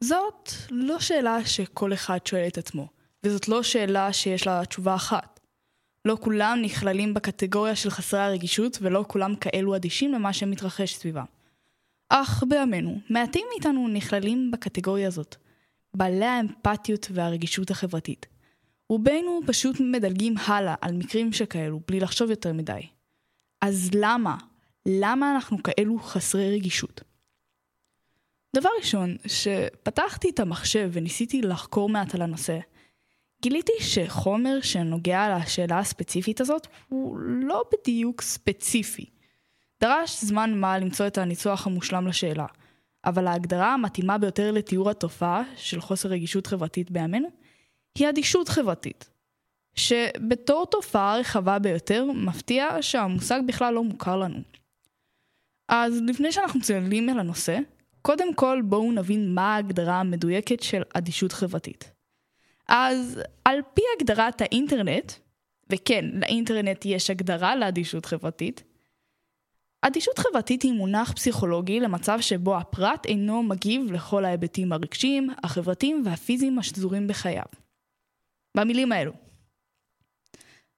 זאת 0.04 0.50
לא 0.72 1.00
שאלה 1.00 1.46
שכל 1.46 1.94
אחד 1.94 2.18
שואל 2.26 2.48
את 2.48 2.58
עצמו, 2.58 2.88
וזאת 3.24 3.48
לא 3.48 3.64
שאלה 3.64 4.14
שיש 4.14 4.48
לה 4.48 4.66
תשובה 4.66 4.96
אחת. 4.96 5.40
לא 6.06 6.18
כולם 6.22 6.60
נכללים 6.62 7.14
בקטגוריה 7.14 7.76
של 7.76 7.90
חסרי 7.90 8.20
הרגישות, 8.20 8.78
ולא 8.82 9.06
כולם 9.08 9.36
כאלו 9.36 9.76
אדישים 9.76 10.14
למה 10.14 10.34
שמתרחש 10.34 10.96
סביבם. 10.96 11.26
אך 12.10 12.44
בימינו, 12.50 13.00
מעטים 13.10 13.46
מאיתנו 13.54 13.88
נכללים 13.88 14.52
בקטגוריה 14.52 15.08
הזאת, 15.08 15.36
בעלי 15.94 16.26
האמפתיות 16.26 17.08
והרגישות 17.12 17.72
החברתית. 17.72 18.26
רובנו 18.90 19.40
פשוט 19.48 19.80
מדלגים 19.80 20.36
הלאה 20.46 20.76
על 20.82 20.94
מקרים 20.94 21.34
שכאלו, 21.34 21.80
בלי 21.88 22.00
לחשוב 22.00 22.30
יותר 22.30 22.54
מדי. 22.54 22.82
אז 23.62 23.90
למה? 23.94 24.38
למה 24.86 25.36
אנחנו 25.36 25.64
כאלו 25.64 26.00
חסרי 26.00 26.56
רגישות? 26.56 27.02
דבר 28.56 28.70
ראשון, 28.80 29.16
שפתחתי 29.28 30.30
את 30.30 30.40
המחשב 30.40 30.90
וניסיתי 30.94 31.42
לחקור 31.42 31.90
מעט 31.90 32.16
על 32.16 32.22
הנושא, 32.22 32.60
גיליתי 33.42 33.72
שחומר 33.80 34.62
שנוגע 34.62 35.38
לשאלה 35.38 35.80
הספציפית 35.80 36.42
הזאת 36.42 36.68
הוא 36.90 37.18
לא 37.20 37.64
בדיוק 37.74 38.22
ספציפי. 38.22 39.06
דרש 39.82 40.24
זמן 40.24 40.54
מה 40.54 40.80
למצוא 40.80 41.08
את 41.08 41.18
הניסוח 41.18 41.68
המושלם 41.68 42.08
לשאלה, 42.08 42.46
אבל 43.06 43.28
ההגדרה 43.28 43.74
המתאימה 43.74 44.18
ביותר 44.18 44.52
לתיאור 44.52 44.90
התופעה 44.90 45.44
של 45.56 45.82
חוסר 45.82 46.10
רגישות 46.10 46.48
חברתית 46.48 46.92
בימינו 46.92 47.28
היא 47.98 48.10
אדישות 48.10 48.50
חברתית. 48.50 49.10
שבתור 49.76 50.66
תופעה 50.66 51.18
רחבה 51.18 51.60
ביותר, 51.60 52.06
מפתיע 52.06 52.78
שהמושג 52.82 53.42
בכלל 53.46 53.74
לא 53.74 53.84
מוכר 53.84 54.18
לנו. 54.18 54.40
אז 55.68 56.02
לפני 56.08 56.32
שאנחנו 56.32 56.62
צוללים 56.62 57.10
אל 57.10 57.20
הנושא, 57.20 57.60
קודם 58.06 58.34
כל 58.34 58.62
בואו 58.66 58.92
נבין 58.92 59.34
מה 59.34 59.56
ההגדרה 59.56 60.00
המדויקת 60.00 60.64
של 60.64 60.82
אדישות 60.94 61.32
חברתית. 61.32 61.92
אז 62.68 63.22
על 63.46 63.60
פי 63.74 63.82
הגדרת 63.98 64.42
האינטרנט, 64.42 65.12
וכן, 65.70 66.06
לאינטרנט 66.14 66.86
יש 66.86 67.10
הגדרה 67.10 67.56
לאדישות 67.56 68.06
חברתית, 68.06 68.64
אדישות 69.82 70.20
חברתית 70.20 70.62
היא 70.62 70.74
מונח 70.74 71.12
פסיכולוגי 71.12 71.80
למצב 71.80 72.18
שבו 72.22 72.58
הפרט 72.58 73.06
אינו 73.06 73.44
מגיב 73.44 73.92
לכל 73.92 74.26
ההיבטים 74.26 74.74
הרגשיים, 74.74 75.30
החברתיים 75.44 76.02
והפיזיים 76.06 76.60
השזורים 76.60 77.08
בחייו. 77.08 77.46
במילים 78.58 78.92
האלו. 78.92 79.14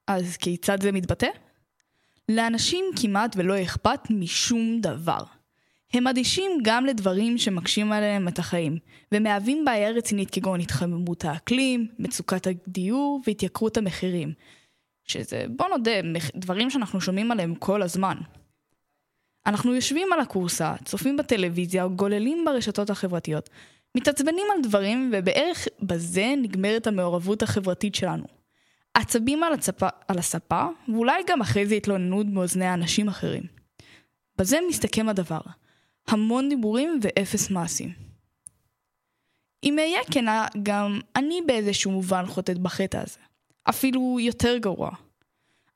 אז 0.06 0.36
כיצד 0.36 0.82
זה 0.82 0.92
מתבטא? 0.92 1.28
לאנשים 2.28 2.84
כמעט 3.00 3.36
ולא 3.36 3.62
אכפת 3.62 4.00
משום 4.10 4.80
דבר. 4.80 5.37
הם 5.92 6.06
אדישים 6.06 6.50
גם 6.62 6.86
לדברים 6.86 7.38
שמקשים 7.38 7.92
עליהם 7.92 8.28
את 8.28 8.38
החיים, 8.38 8.78
ומהווים 9.12 9.64
בעיה 9.64 9.90
רצינית 9.90 10.30
כגון 10.30 10.60
התחממות 10.60 11.24
האקלים, 11.24 11.88
מצוקת 11.98 12.46
הדיור 12.46 13.20
והתייקרות 13.26 13.76
המחירים, 13.76 14.32
שזה, 15.04 15.44
בוא 15.48 15.68
נודה, 15.68 15.90
דברים 16.34 16.70
שאנחנו 16.70 17.00
שומעים 17.00 17.30
עליהם 17.30 17.54
כל 17.54 17.82
הזמן. 17.82 18.16
אנחנו 19.46 19.74
יושבים 19.74 20.12
על 20.12 20.20
הכורסה, 20.20 20.74
צופים 20.84 21.16
בטלוויזיה, 21.16 21.86
גוללים 21.86 22.44
ברשתות 22.44 22.90
החברתיות, 22.90 23.50
מתעצבנים 23.94 24.46
על 24.54 24.62
דברים, 24.62 25.10
ובערך 25.12 25.68
בזה 25.82 26.34
נגמרת 26.42 26.86
המעורבות 26.86 27.42
החברתית 27.42 27.94
שלנו. 27.94 28.24
עצבים 28.94 29.44
על, 29.44 29.52
הצפה, 29.52 29.88
על 30.08 30.18
הספה, 30.18 30.66
ואולי 30.88 31.22
גם 31.26 31.40
אחרי 31.40 31.66
זה 31.66 31.74
התלוננות 31.74 32.26
באוזני 32.26 32.74
אנשים 32.74 33.08
אחרים. 33.08 33.42
בזה 34.38 34.58
מסתכם 34.68 35.08
הדבר. 35.08 35.40
המון 36.08 36.48
דיבורים 36.48 37.00
ואפס 37.02 37.50
מעשים. 37.50 37.92
אם 39.64 39.78
אהיה 39.78 40.00
כנה, 40.10 40.46
גם 40.62 41.00
אני 41.16 41.40
באיזשהו 41.46 41.90
מובן 41.90 42.26
חוטאת 42.26 42.58
בחטא 42.58 42.96
הזה. 42.96 43.18
אפילו 43.68 44.16
יותר 44.20 44.58
גרוע. 44.58 44.90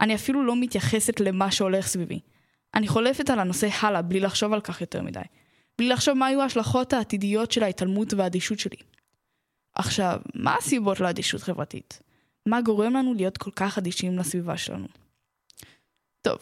אני 0.01 0.14
אפילו 0.14 0.47
לא 0.47 0.57
מתייחסת 0.57 1.21
למה 1.21 1.51
שהולך 1.51 1.87
סביבי. 1.87 2.21
אני 2.75 2.88
חולפת 2.88 3.31
על 3.31 3.38
הנושא 3.38 3.68
הלאה 3.81 4.03
בלי 4.03 4.21
לחשוב 4.21 4.53
על 4.53 4.61
כך 4.61 4.81
יותר 4.81 5.03
מדי. 5.03 5.21
בלי 5.79 5.88
לחשוב 5.88 6.14
מה 6.14 6.27
היו 6.27 6.42
ההשלכות 6.42 6.92
העתידיות 6.92 7.53
של 7.53 7.62
ההתעלמות 7.62 8.14
והאדישות 8.14 8.59
שלי. 8.59 8.77
עכשיו, 9.75 10.21
מה 10.35 10.57
הסיבות 10.57 11.01
לאדישות 11.01 11.42
חברתית? 11.42 12.03
מה 12.47 12.61
גורם 12.61 12.95
לנו 12.95 13.14
להיות 13.14 13.38
כל 13.38 13.51
כך 13.51 13.79
אדישים 13.79 14.18
לסביבה 14.18 14.57
שלנו? 14.57 14.87
טוב, 16.23 16.38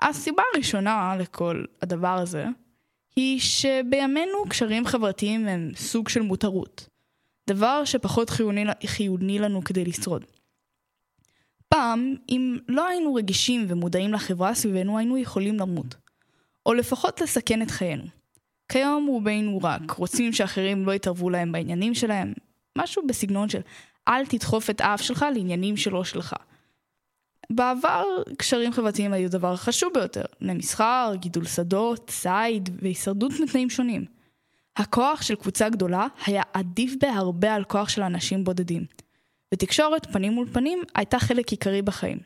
הסיבה 0.00 0.42
הראשונה 0.54 1.16
לכל 1.18 1.64
הדבר 1.82 2.18
הזה 2.18 2.46
היא 3.16 3.40
שבימינו 3.40 4.44
קשרים 4.48 4.86
חברתיים 4.86 5.48
הם 5.48 5.70
סוג 5.76 6.08
של 6.08 6.22
מותרות. 6.22 6.88
דבר 7.46 7.84
שפחות 7.84 8.30
חיוני, 8.30 8.64
חיוני 8.86 9.38
לנו 9.38 9.64
כדי 9.64 9.84
לשרוד. 9.84 10.24
פעם, 11.68 12.14
אם 12.28 12.58
לא 12.68 12.88
היינו 12.88 13.14
רגישים 13.14 13.64
ומודעים 13.68 14.12
לחברה 14.12 14.54
סביבנו, 14.54 14.98
היינו 14.98 15.18
יכולים 15.18 15.58
למות. 15.58 15.94
או 16.66 16.74
לפחות 16.74 17.20
לסכן 17.20 17.62
את 17.62 17.70
חיינו. 17.70 18.04
כיום 18.68 19.06
רובנו 19.06 19.60
רק 19.62 19.90
רוצים 19.90 20.32
שאחרים 20.32 20.86
לא 20.86 20.92
יתערבו 20.92 21.30
להם 21.30 21.52
בעניינים 21.52 21.94
שלהם, 21.94 22.32
משהו 22.78 23.06
בסגנון 23.06 23.48
של 23.48 23.60
אל 24.08 24.26
תדחוף 24.26 24.70
את 24.70 24.80
האף 24.80 25.02
שלך 25.02 25.26
לעניינים 25.34 25.76
שלא 25.76 26.04
שלך. 26.04 26.34
בעבר 27.50 28.04
קשרים 28.38 28.72
חברתיים 28.72 29.12
היו 29.12 29.30
דבר 29.30 29.56
חשוב 29.56 29.90
ביותר, 29.94 30.24
למסחר, 30.40 31.12
גידול 31.14 31.44
שדות, 31.46 32.10
ציד 32.10 32.68
והישרדות 32.82 33.32
מתנאים 33.40 33.70
שונים. 33.70 34.04
הכוח 34.76 35.22
של 35.22 35.34
קבוצה 35.34 35.68
גדולה 35.68 36.06
היה 36.26 36.42
עדיף 36.52 36.92
בהרבה 37.00 37.54
על 37.54 37.64
כוח 37.64 37.88
של 37.88 38.02
אנשים 38.02 38.44
בודדים, 38.44 38.84
ותקשורת 39.54 40.06
פנים 40.12 40.32
מול 40.32 40.48
פנים 40.52 40.82
הייתה 40.94 41.18
חלק 41.18 41.48
עיקרי 41.48 41.82
בחיים. 41.82 42.18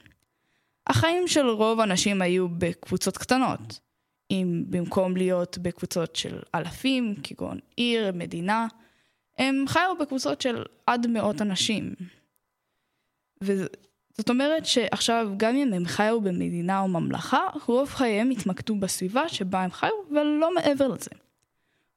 החיים 0.87 1.29
של 1.29 1.47
רוב 1.47 1.81
האנשים 1.81 2.23
היו 2.23 2.49
בקבוצות 2.49 3.19
קטנות, 3.19 3.81
אם 4.31 4.65
במקום 4.71 5.17
להיות 5.17 5.59
בקבוצות 5.59 6.17
של 6.17 6.39
אלפים, 6.55 7.15
כגון 7.23 7.59
עיר, 7.77 8.13
מדינה, 8.15 8.67
הם 9.39 9.65
חיו 9.69 9.95
בקבוצות 10.01 10.41
של 10.41 10.65
עד 10.87 11.07
מאות 11.07 11.43
אנשים. 11.43 11.95
וזאת 14.19 14.31
אומרת 14.31 14.67
שעכשיו, 14.67 15.29
גם 15.37 15.57
אם 15.57 15.73
הם 15.73 15.85
חיו 15.87 16.21
במדינה 16.21 16.81
או 16.81 16.89
ממלכה, 16.89 17.41
רוב 17.67 17.89
חייהם 17.89 18.31
התמקדו 18.31 18.77
בסביבה 18.77 19.29
שבה 19.29 19.63
הם 19.63 19.71
חיו, 19.71 19.91
ולא 20.11 20.55
מעבר 20.55 20.89
לזה. 20.89 21.11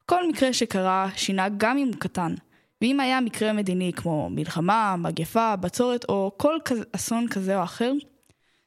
כל 0.06 0.28
מקרה 0.28 0.54
שקרה 0.54 1.10
שינה 1.16 1.48
גם 1.58 1.78
אם 1.78 1.88
הוא 1.88 1.96
קטן, 1.96 2.36
ואם 2.82 3.00
היה 3.00 3.22
מקרה 3.22 3.54
מדיני 3.54 3.92
כמו 3.96 4.30
מלחמה, 4.30 4.96
מגפה, 4.98 5.56
בצורת 5.56 6.06
או 6.10 6.32
כל 6.38 6.58
כזה, 6.66 6.84
אסון 6.92 7.28
כזה 7.28 7.58
או 7.58 7.64
אחר, 7.64 7.92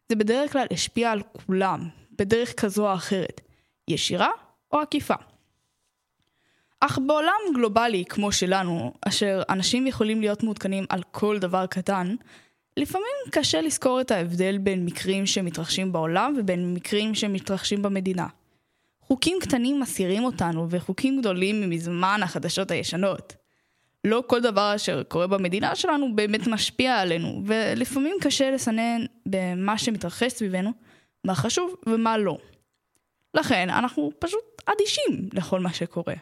זה 0.08 0.16
בדרך 0.16 0.52
כלל 0.52 0.66
השפיע 0.70 1.10
על 1.10 1.22
כולם, 1.46 1.88
בדרך 2.18 2.60
כזו 2.60 2.88
או 2.88 2.94
אחרת, 2.94 3.40
ישירה 3.88 4.30
או 4.72 4.80
עקיפה. 4.80 5.14
אך 6.80 6.98
בעולם 7.06 7.54
גלובלי 7.54 8.04
כמו 8.08 8.32
שלנו, 8.32 8.92
אשר 9.08 9.42
אנשים 9.48 9.86
יכולים 9.86 10.20
להיות 10.20 10.42
מעודכנים 10.42 10.84
על 10.88 11.02
כל 11.10 11.38
דבר 11.38 11.66
קטן, 11.66 12.14
לפעמים 12.76 13.16
קשה 13.30 13.60
לזכור 13.60 14.00
את 14.00 14.10
ההבדל 14.10 14.58
בין 14.58 14.84
מקרים 14.84 15.26
שמתרחשים 15.26 15.92
בעולם 15.92 16.34
ובין 16.38 16.74
מקרים 16.74 17.14
שמתרחשים 17.14 17.82
במדינה. 17.82 18.26
חוקים 19.00 19.38
קטנים 19.40 19.80
מסעירים 19.80 20.24
אותנו, 20.24 20.66
וחוקים 20.70 21.20
גדולים 21.20 21.60
ממזמן 21.60 22.20
החדשות 22.22 22.70
הישנות. 22.70 23.34
לא 24.04 24.22
כל 24.26 24.40
דבר 24.40 24.72
אשר 24.76 25.02
קורה 25.02 25.26
במדינה 25.26 25.74
שלנו 25.74 26.16
באמת 26.16 26.46
משפיע 26.46 26.96
עלינו, 27.00 27.42
ולפעמים 27.46 28.16
קשה 28.20 28.50
לסנן 28.50 29.04
במה 29.26 29.78
שמתרחש 29.78 30.32
סביבנו, 30.32 30.72
מה 31.24 31.34
חשוב 31.34 31.74
ומה 31.86 32.18
לא. 32.18 32.38
לכן 33.34 33.70
אנחנו 33.70 34.12
פשוט 34.18 34.62
אדישים 34.66 35.28
לכל 35.32 35.60
מה 35.60 35.72
שקורה. 35.72 36.14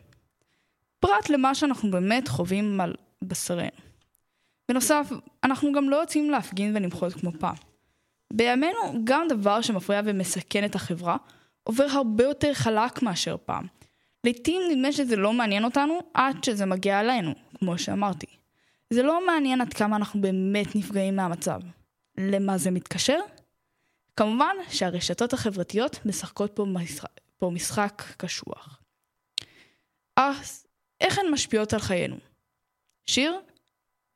פרט 1.00 1.28
למה 1.30 1.54
שאנחנו 1.54 1.90
באמת 1.90 2.28
חווים 2.28 2.80
על 2.80 2.94
בשרנו. 3.22 3.91
בנוסף, 4.68 5.10
אנחנו 5.44 5.72
גם 5.72 5.90
לא 5.90 5.96
יוצאים 5.96 6.30
להפגין 6.30 6.76
ולמחות 6.76 7.12
כמו 7.12 7.30
פעם. 7.38 7.54
בימינו 8.32 9.04
גם 9.04 9.26
דבר 9.28 9.60
שמפריע 9.60 10.00
ומסכן 10.04 10.64
את 10.64 10.74
החברה 10.74 11.16
עובר 11.64 11.84
הרבה 11.84 12.24
יותר 12.24 12.54
חלק 12.54 13.02
מאשר 13.02 13.36
פעם. 13.44 13.66
לעתים 14.24 14.62
נדמה 14.70 14.92
שזה 14.92 15.16
לא 15.16 15.32
מעניין 15.32 15.64
אותנו 15.64 15.98
עד 16.14 16.44
שזה 16.44 16.66
מגיע 16.66 17.00
אלינו, 17.00 17.34
כמו 17.58 17.78
שאמרתי. 17.78 18.26
זה 18.90 19.02
לא 19.02 19.26
מעניין 19.26 19.60
עד 19.60 19.74
כמה 19.74 19.96
אנחנו 19.96 20.20
באמת 20.20 20.76
נפגעים 20.76 21.16
מהמצב. 21.16 21.60
למה 22.18 22.58
זה 22.58 22.70
מתקשר? 22.70 23.18
כמובן 24.16 24.56
שהרשתות 24.68 25.32
החברתיות 25.32 26.06
משחקות 26.06 26.52
פה 26.54 26.64
משחק, 26.64 27.20
פה 27.38 27.50
משחק 27.50 28.02
קשוח. 28.16 28.80
אז 30.16 30.66
איך 31.00 31.18
הן 31.18 31.26
משפיעות 31.30 31.72
על 31.72 31.80
חיינו? 31.80 32.16
שיר 33.06 33.40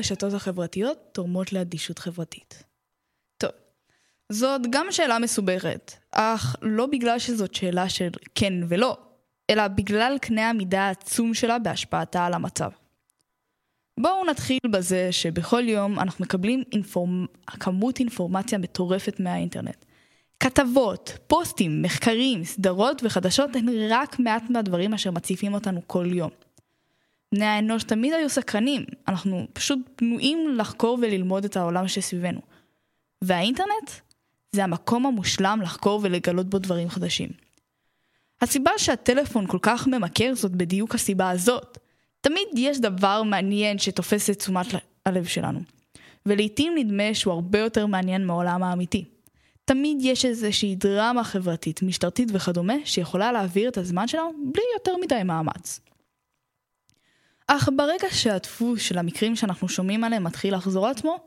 הרשתות 0.00 0.32
החברתיות 0.32 0.98
תורמות 1.12 1.52
לאדישות 1.52 1.98
חברתית? 1.98 2.64
טוב, 3.38 3.50
זאת 4.32 4.60
גם 4.70 4.86
שאלה 4.90 5.18
מסובכת, 5.18 5.92
אך 6.12 6.56
לא 6.62 6.86
בגלל 6.86 7.18
שזאת 7.18 7.54
שאלה 7.54 7.88
של 7.88 8.10
כן 8.34 8.52
ולא, 8.68 8.98
אלא 9.50 9.68
בגלל 9.68 10.18
קנה 10.20 10.50
המידה 10.50 10.80
העצום 10.80 11.34
שלה 11.34 11.58
בהשפעתה 11.58 12.26
על 12.26 12.34
המצב. 12.34 12.70
בואו 14.00 14.24
נתחיל 14.24 14.58
בזה 14.70 15.12
שבכל 15.12 15.68
יום 15.68 15.98
אנחנו 15.98 16.24
מקבלים 16.24 16.62
אינפורמ... 16.72 17.26
כמות 17.46 17.98
אינפורמציה 17.98 18.58
מטורפת 18.58 19.20
מהאינטרנט. 19.20 19.84
כתבות, 20.40 21.18
פוסטים, 21.26 21.82
מחקרים, 21.82 22.44
סדרות 22.44 23.02
וחדשות 23.04 23.56
הן 23.56 23.68
רק 23.90 24.18
מעט 24.18 24.50
מהדברים 24.50 24.94
אשר 24.94 25.10
מציפים 25.10 25.54
אותנו 25.54 25.80
כל 25.86 26.06
יום. 26.12 26.30
בני 27.34 27.44
האנוש 27.44 27.84
תמיד 27.84 28.12
היו 28.12 28.28
סקרנים, 28.28 28.84
אנחנו 29.08 29.46
פשוט 29.52 29.78
בנויים 30.00 30.56
לחקור 30.56 30.98
וללמוד 31.02 31.44
את 31.44 31.56
העולם 31.56 31.88
שסביבנו. 31.88 32.40
והאינטרנט? 33.22 33.90
זה 34.52 34.64
המקום 34.64 35.06
המושלם 35.06 35.60
לחקור 35.62 36.00
ולגלות 36.02 36.50
בו 36.50 36.58
דברים 36.58 36.88
חדשים. 36.88 37.28
הסיבה 38.40 38.70
שהטלפון 38.76 39.46
כל 39.46 39.58
כך 39.62 39.86
ממכר 39.86 40.34
זאת 40.34 40.52
בדיוק 40.52 40.94
הסיבה 40.94 41.30
הזאת. 41.30 41.78
תמיד 42.20 42.48
יש 42.56 42.80
דבר 42.80 43.22
מעניין 43.22 43.78
שתופס 43.78 44.30
את 44.30 44.38
תשומת 44.38 44.66
הלב 45.06 45.24
שלנו. 45.24 45.60
ולעיתים 46.26 46.72
נדמה 46.76 47.14
שהוא 47.14 47.34
הרבה 47.34 47.58
יותר 47.58 47.86
מעניין 47.86 48.26
מהעולם 48.26 48.62
האמיתי. 48.62 49.04
תמיד 49.64 49.98
יש 50.00 50.24
איזושהי 50.24 50.74
דרמה 50.74 51.24
חברתית, 51.24 51.82
משטרתית 51.82 52.28
וכדומה, 52.32 52.74
שיכולה 52.84 53.32
להעביר 53.32 53.68
את 53.68 53.78
הזמן 53.78 54.08
שלנו 54.08 54.32
בלי 54.52 54.62
יותר 54.74 54.92
מדי 54.96 55.22
מאמץ. 55.24 55.80
אך 57.52 57.68
ברגע 57.76 58.06
שהדפוס 58.10 58.80
של 58.82 58.98
המקרים 58.98 59.36
שאנחנו 59.36 59.68
שומעים 59.68 60.04
עליהם 60.04 60.24
מתחיל 60.24 60.54
לחזור 60.54 60.86
על 60.86 60.92
עצמו, 60.92 61.18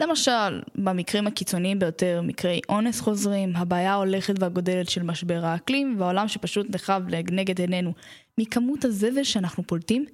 למשל, 0.00 0.62
במקרים 0.74 1.26
הקיצוניים 1.26 1.78
ביותר, 1.78 2.20
מקרי 2.22 2.60
אונס 2.68 3.00
חוזרים, 3.00 3.56
הבעיה 3.56 3.92
ההולכת 3.92 4.34
והגודלת 4.40 4.88
של 4.88 5.02
משבר 5.02 5.44
האקלים, 5.44 5.96
והעולם 5.98 6.28
שפשוט 6.28 6.66
נחב 6.74 7.02
לנגד 7.08 7.60
עינינו 7.60 7.92
מכמות 8.38 8.84
הזבל 8.84 9.22
שאנחנו 9.24 9.66
פולטים, 9.66 10.04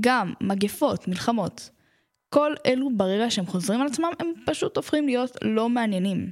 גם 0.00 0.32
מגפות, 0.40 1.08
מלחמות. 1.08 1.70
כל 2.28 2.54
אלו 2.66 2.90
ברגע 2.96 3.30
שהם 3.30 3.46
חוזרים 3.46 3.80
על 3.80 3.86
עצמם, 3.86 4.10
הם 4.20 4.26
פשוט 4.46 4.76
הופכים 4.76 5.06
להיות 5.06 5.36
לא 5.42 5.68
מעניינים. 5.68 6.30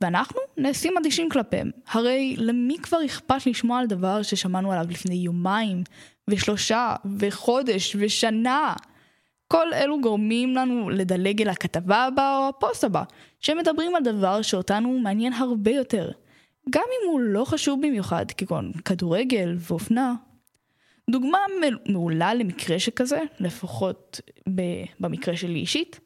ואנחנו 0.00 0.40
נעשים 0.56 0.94
אדישים 0.98 1.28
כלפיהם. 1.28 1.70
הרי 1.88 2.36
למי 2.38 2.78
כבר 2.82 3.04
אכפת 3.04 3.46
לשמוע 3.46 3.78
על 3.78 3.86
דבר 3.86 4.22
ששמענו 4.22 4.72
עליו 4.72 4.86
לפני 4.90 5.14
יומיים, 5.14 5.82
ושלושה, 6.30 6.96
וחודש, 7.18 7.96
ושנה? 7.98 8.74
כל 9.48 9.72
אלו 9.72 10.00
גורמים 10.00 10.54
לנו 10.54 10.90
לדלג 10.90 11.42
אל 11.42 11.48
הכתבה 11.48 12.04
הבאה 12.04 12.38
או 12.38 12.48
הפוסט 12.48 12.84
הבא, 12.84 13.02
שמדברים 13.40 13.94
על 13.94 14.02
דבר 14.02 14.42
שאותנו 14.42 14.98
מעניין 14.98 15.32
הרבה 15.32 15.70
יותר. 15.70 16.10
גם 16.70 16.82
אם 16.82 17.10
הוא 17.10 17.20
לא 17.20 17.44
חשוב 17.44 17.80
במיוחד, 17.86 18.30
כגון 18.30 18.72
כדורגל 18.84 19.56
ואופנה. 19.58 20.14
דוגמה 21.10 21.38
מעולה 21.86 22.34
למקרה 22.34 22.78
שכזה, 22.78 23.20
לפחות 23.40 24.20
במקרה 25.00 25.36
שלי 25.36 25.58
אישית, 25.58 26.00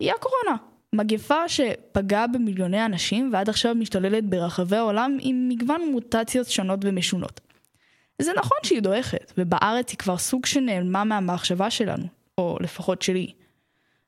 היא 0.00 0.12
הקורונה. 0.12 0.56
מגפה 0.92 1.48
שפגעה 1.48 2.26
במיליוני 2.26 2.84
אנשים 2.84 3.30
ועד 3.32 3.48
עכשיו 3.48 3.74
משתוללת 3.74 4.24
ברחבי 4.24 4.76
העולם 4.76 5.16
עם 5.20 5.48
מגוון 5.48 5.80
מוטציות 5.92 6.46
שונות 6.46 6.80
ומשונות. 6.82 7.40
זה 8.18 8.32
נכון 8.36 8.58
שהיא 8.62 8.80
דועכת, 8.80 9.32
ובארץ 9.38 9.90
היא 9.90 9.98
כבר 9.98 10.18
סוג 10.18 10.46
שנעלמה 10.46 11.04
מהמחשבה 11.04 11.70
שלנו, 11.70 12.04
או 12.38 12.56
לפחות 12.60 13.02
שלי. 13.02 13.32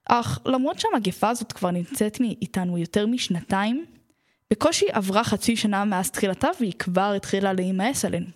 אך 0.09 0.39
למרות 0.47 0.79
שהמגפה 0.79 1.29
הזאת 1.29 1.53
כבר 1.53 1.71
נמצאת 1.71 2.19
איתנו 2.21 2.79
יותר 2.79 3.07
משנתיים, 3.07 3.85
בקושי 4.51 4.87
עברה 4.93 5.25
חצי 5.25 5.57
שנה 5.57 5.85
מאז 5.85 6.11
תחילתה 6.11 6.49
והיא 6.61 6.73
כבר 6.73 7.13
התחילה 7.17 7.53
להימאס 7.53 8.05
עלינו. 8.05 8.27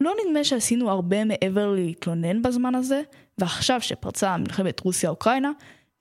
לא 0.00 0.12
נדמה 0.24 0.44
שעשינו 0.44 0.90
הרבה 0.90 1.24
מעבר 1.24 1.70
להתלונן 1.70 2.42
בזמן 2.42 2.74
הזה, 2.74 3.02
ועכשיו 3.38 3.80
שפרצה 3.80 4.36
מלחמת 4.36 4.80
רוסיה-אוקראינה, 4.80 5.50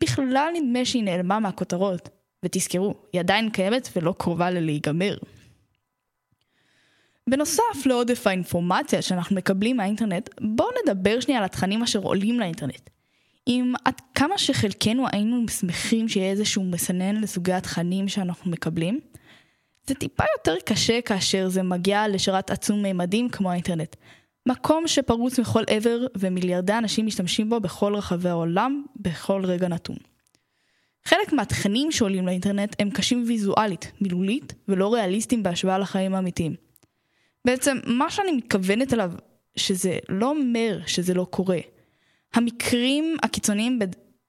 בכלל 0.04 0.50
נדמה 0.54 0.86
שהיא 0.86 1.04
נעלמה 1.04 1.40
מהכותרות. 1.40 2.10
ותזכרו, 2.44 2.96
היא 3.14 3.22
עדיין 3.22 3.50
קיימת 3.50 3.90
ולא 3.96 4.16
קרובה 4.18 4.52
ללהיגמר. 4.52 5.18
בנוסף 7.30 7.86
לעודף 7.86 8.28
האינפורמציה 8.28 9.02
שאנחנו 9.02 9.36
מקבלים 9.36 9.78
מהאינטרנט, 9.78 10.30
בואו 10.42 10.70
נדבר 10.84 11.20
שנייה 11.20 11.40
על 11.40 11.46
התכנים 11.46 11.84
אשר 11.84 12.00
עולים 12.00 12.40
לאינטרנט. 12.40 12.90
אם 13.48 13.74
עד 13.86 14.02
כמה 14.16 14.38
שחלקנו 14.38 15.06
היינו 15.12 15.48
שמחים 15.48 16.10
שיהיה 16.10 16.32
איזשהו 16.32 16.64
מסנן 16.64 17.22
לסוגי 17.22 17.54
התכנים 17.54 18.08
שאנחנו 18.08 18.52
מקבלים, 18.52 19.00
זה 19.88 19.96
טיפה 19.96 20.24
יותר 20.38 20.56
קשה 20.66 21.02
כאשר 21.02 21.50
זה 21.50 21.64
מגיע 21.64 22.08
לשרת 22.08 22.52
עצום 22.52 22.82
מימדים 22.82 23.30
כמו 23.30 23.52
האינטרנט. 23.52 23.96
מקום 24.48 24.88
שפרוץ 24.88 25.40
מכל 25.40 25.64
עבר 25.68 26.06
ומיליארדי 26.18 26.74
אנשים 26.74 27.06
משתמשים 27.06 27.50
בו 27.50 27.60
בכל 27.60 27.96
רחבי 27.96 28.30
העולם, 28.30 28.84
בכל 28.96 29.46
רגע 29.46 29.68
נתון. 29.68 29.96
חלק 31.06 31.34
מהתכנים 31.34 31.92
שעולים 31.92 32.26
לאינטרנט 32.26 32.76
הם 32.80 32.90
קשים 32.90 33.24
ויזואלית, 33.28 33.92
מילולית, 34.02 34.54
ולא 34.68 34.94
ריאליסטיים 34.94 35.44
בהשוואה 35.44 35.78
לחיים 35.78 36.16
האמיתיים. 36.16 36.56
בעצם, 37.46 37.78
מה 37.86 38.10
שאני 38.10 38.32
מתכוונת 38.32 38.94
אליו, 38.94 39.12
שזה 39.56 39.98
לא 40.10 40.30
אומר 40.30 40.80
שזה 40.86 41.14
לא 41.14 41.28
קורה. 41.30 41.60
המקרים 42.34 43.18
הקיצוניים 43.24 43.80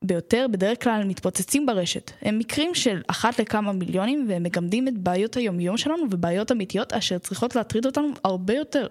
ביותר 0.05 0.47
בדרך 0.51 0.85
כלל 0.85 1.05
מתפוצצים 1.05 1.67
ברשת. 1.67 2.11
הם 2.23 2.39
מקרים 2.39 2.75
של 2.75 3.01
אחת 3.07 3.41
לכמה 3.41 3.73
מיליונים 3.73 4.27
והם 4.29 4.43
מגמדים 4.43 4.89
את 4.89 4.99
בעיות 4.99 5.37
היומיום 5.37 5.77
שלנו 5.77 6.03
ובעיות 6.11 6.53
אמיתיות 6.53 6.93
אשר 6.93 7.19
צריכות 7.19 7.57
להטריד 7.57 7.87
אותנו 7.87 8.09
הרבה 8.25 8.55
יותר. 8.55 8.87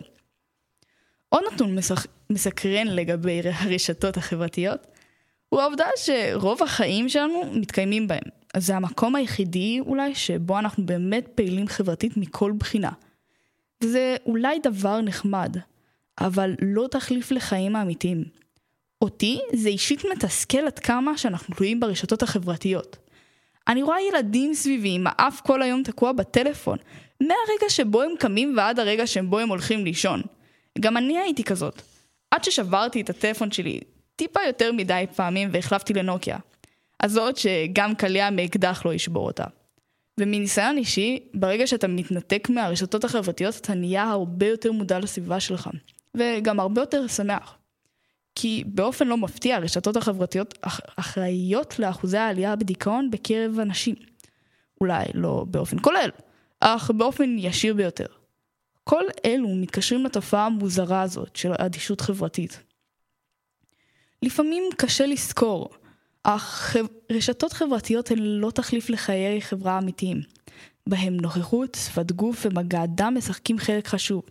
עוד 1.29 1.43
נתון 1.53 1.75
מסק... 1.75 1.95
מסקרן 2.29 2.87
לגבי 2.87 3.41
הרשתות 3.53 4.17
החברתיות 4.17 4.87
הוא 5.49 5.61
העובדה 5.61 5.85
שרוב 5.95 6.63
החיים 6.63 7.09
שלנו 7.09 7.43
מתקיימים 7.53 8.07
בהם. 8.07 8.23
אז 8.53 8.65
זה 8.65 8.75
המקום 8.75 9.15
היחידי 9.15 9.79
אולי 9.79 10.15
שבו 10.15 10.59
אנחנו 10.59 10.85
באמת 10.85 11.27
פעילים 11.35 11.67
חברתית 11.67 12.17
מכל 12.17 12.51
בחינה. 12.57 12.91
וזה 13.83 14.15
אולי 14.25 14.59
דבר 14.63 15.01
נחמד, 15.01 15.57
אבל 16.19 16.55
לא 16.61 16.87
תחליף 16.91 17.31
לחיים 17.31 17.75
האמיתיים. 17.75 18.23
אותי 19.01 19.39
זה 19.53 19.69
אישית 19.69 20.05
מתסכל 20.13 20.57
עד 20.57 20.79
כמה 20.79 21.17
שאנחנו 21.17 21.55
תלויים 21.55 21.79
ברשתות 21.79 22.23
החברתיות. 22.23 22.97
אני 23.67 23.83
רואה 23.83 23.97
ילדים 24.01 24.53
סביבי 24.53 24.89
עם 24.89 25.05
האף 25.09 25.41
כל 25.41 25.61
היום 25.61 25.83
תקוע 25.83 26.11
בטלפון, 26.11 26.77
מהרגע 27.21 27.69
שבו 27.69 28.01
הם 28.01 28.11
קמים 28.19 28.53
ועד 28.57 28.79
הרגע 28.79 29.07
שבו 29.07 29.39
הם 29.39 29.49
הולכים 29.49 29.85
לישון. 29.85 30.21
גם 30.79 30.97
אני 30.97 31.17
הייתי 31.17 31.43
כזאת. 31.43 31.81
עד 32.31 32.43
ששברתי 32.43 33.01
את 33.01 33.09
הטלפון 33.09 33.51
שלי 33.51 33.79
טיפה 34.15 34.39
יותר 34.47 34.71
מדי 34.71 35.05
פעמים 35.15 35.49
והחלפתי 35.51 35.93
לנוקיה. 35.93 36.37
הזאת 37.03 37.37
שגם 37.37 37.95
קליע 37.95 38.29
מאקדח 38.29 38.85
לא 38.85 38.93
ישבור 38.93 39.25
אותה. 39.27 39.43
ומניסיון 40.19 40.77
אישי, 40.77 41.19
ברגע 41.33 41.67
שאתה 41.67 41.87
מתנתק 41.87 42.49
מהרשתות 42.49 43.03
החברתיות, 43.03 43.55
אתה 43.55 43.73
נהיה 43.73 44.03
הרבה 44.03 44.47
יותר 44.47 44.71
מודע 44.71 44.99
לסביבה 44.99 45.39
שלך. 45.39 45.69
וגם 46.15 46.59
הרבה 46.59 46.81
יותר 46.81 47.07
שמח. 47.07 47.57
כי 48.35 48.63
באופן 48.67 49.07
לא 49.07 49.17
מפתיע, 49.17 49.55
הרשתות 49.55 49.97
החברתיות 49.97 50.57
אחראיות 50.95 51.79
לאחוזי 51.79 52.17
העלייה 52.17 52.55
בדיכאון 52.55 53.11
בקרב 53.11 53.59
אנשים. 53.59 53.95
אולי 54.81 55.05
לא 55.13 55.45
באופן 55.47 55.77
כולל, 55.81 56.09
אך 56.59 56.91
באופן 56.91 57.35
ישיר 57.39 57.73
ביותר. 57.73 58.05
כל 58.89 59.03
אלו 59.25 59.47
מתקשרים 59.55 60.05
לתופעה 60.05 60.45
המוזרה 60.45 61.01
הזאת 61.01 61.35
של 61.35 61.51
אדישות 61.57 62.01
חברתית. 62.01 62.63
לפעמים 64.23 64.63
קשה 64.77 65.05
לזכור, 65.05 65.69
אך 66.23 66.75
רשתות 67.11 67.53
חברתיות 67.53 68.11
הן 68.11 68.17
לא 68.19 68.51
תחליף 68.51 68.89
לחיי 68.89 69.41
חברה 69.41 69.77
אמיתיים, 69.77 70.21
בהם 70.87 71.17
נוכחות, 71.17 71.75
שפת 71.75 72.11
גוף 72.11 72.45
ומגע 72.45 72.83
אדם 72.83 73.15
משחקים 73.17 73.57
חלק 73.57 73.87
חשוב. 73.87 74.23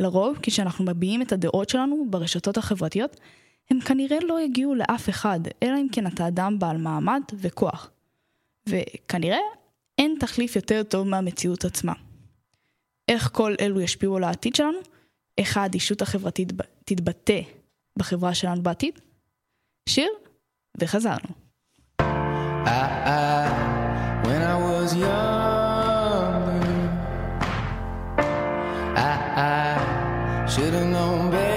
לרוב, 0.00 0.38
כשאנחנו 0.42 0.84
מביעים 0.84 1.22
את 1.22 1.32
הדעות 1.32 1.68
שלנו 1.68 2.06
ברשתות 2.10 2.58
החברתיות, 2.58 3.20
הם 3.70 3.80
כנראה 3.80 4.18
לא 4.28 4.40
יגיעו 4.40 4.74
לאף 4.74 5.08
אחד, 5.08 5.40
אלא 5.62 5.76
אם 5.76 5.86
כן 5.92 6.06
אתה 6.06 6.28
אדם 6.28 6.58
בעל 6.58 6.76
מעמד 6.76 7.22
וכוח. 7.34 7.90
וכנראה 8.68 9.38
אין 9.98 10.16
תחליף 10.20 10.56
יותר 10.56 10.82
טוב 10.82 11.06
מהמציאות 11.08 11.64
עצמה. 11.64 11.92
איך 13.08 13.30
כל 13.32 13.54
אלו 13.60 13.80
ישפיעו 13.80 14.16
על 14.16 14.24
העתיד 14.24 14.54
שלנו? 14.54 14.78
איך 15.38 15.56
האדישות 15.56 16.02
החברתית 16.02 16.52
תתבטא 16.84 17.40
בחברה 17.98 18.34
שלנו 18.34 18.62
בעתיד? 18.62 18.98
שיר, 19.88 20.10
וחזרנו. 20.78 21.28
I, 22.66 23.50
when 24.24 24.42
I 24.42 24.56
was 24.66 24.94
have 30.72 30.86
known 30.86 31.30
better, 31.30 31.53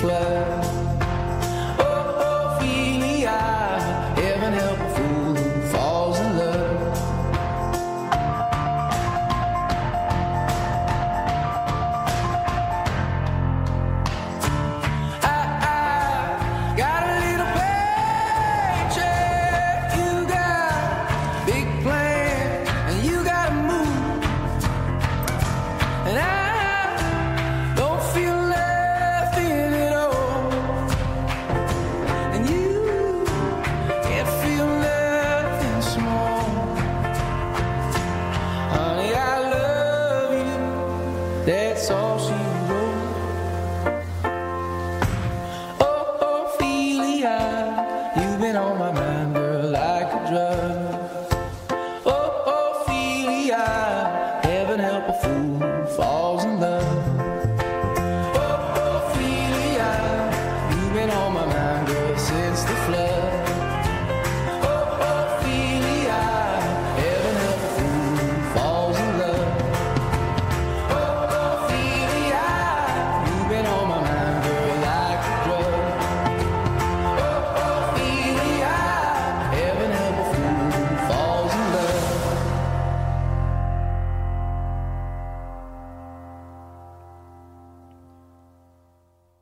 flow. 0.00 0.29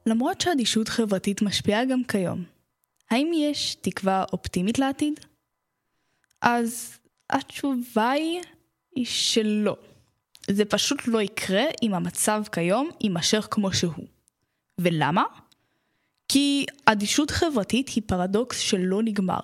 למרות 0.09 0.41
שאדישות 0.41 0.89
חברתית 0.89 1.43
משפיעה 1.43 1.85
גם 1.85 2.05
כיום, 2.05 2.45
האם 3.11 3.31
יש 3.35 3.75
תקווה 3.75 4.25
אופטימית 4.33 4.79
לעתיד? 4.79 5.21
אז 6.43 6.99
התשובה 7.31 8.11
היא, 8.11 8.41
שלא. 9.05 9.77
זה 10.51 10.65
פשוט 10.65 10.99
לא 11.07 11.23
יקרה 11.23 11.63
אם 11.83 11.95
המצב 11.95 12.43
כיום 12.53 12.91
יימשך 13.01 13.49
כמו 13.51 13.73
שהוא. 13.73 14.07
ולמה? 14.79 15.23
כי 16.29 16.67
אדישות 16.85 17.31
חברתית 17.31 17.89
היא 17.89 18.03
פרדוקס 18.07 18.59
שלא 18.59 19.03
נגמר. 19.03 19.41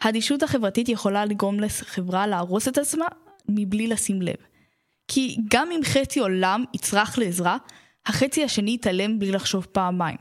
האדישות 0.00 0.42
החברתית 0.42 0.88
יכולה 0.88 1.24
לגרום 1.24 1.60
לחברה 1.60 2.26
להרוס 2.26 2.68
את 2.68 2.78
עצמה 2.78 3.06
מבלי 3.48 3.86
לשים 3.86 4.22
לב. 4.22 4.36
כי 5.08 5.36
גם 5.50 5.70
אם 5.70 5.80
חצי 5.84 6.20
עולם 6.20 6.64
יצרח 6.74 7.18
לעזרה, 7.18 7.56
החצי 8.06 8.44
השני 8.44 8.74
יתעלם 8.74 9.18
בלי 9.18 9.32
לחשוב 9.32 9.66
פעמיים. 9.72 10.16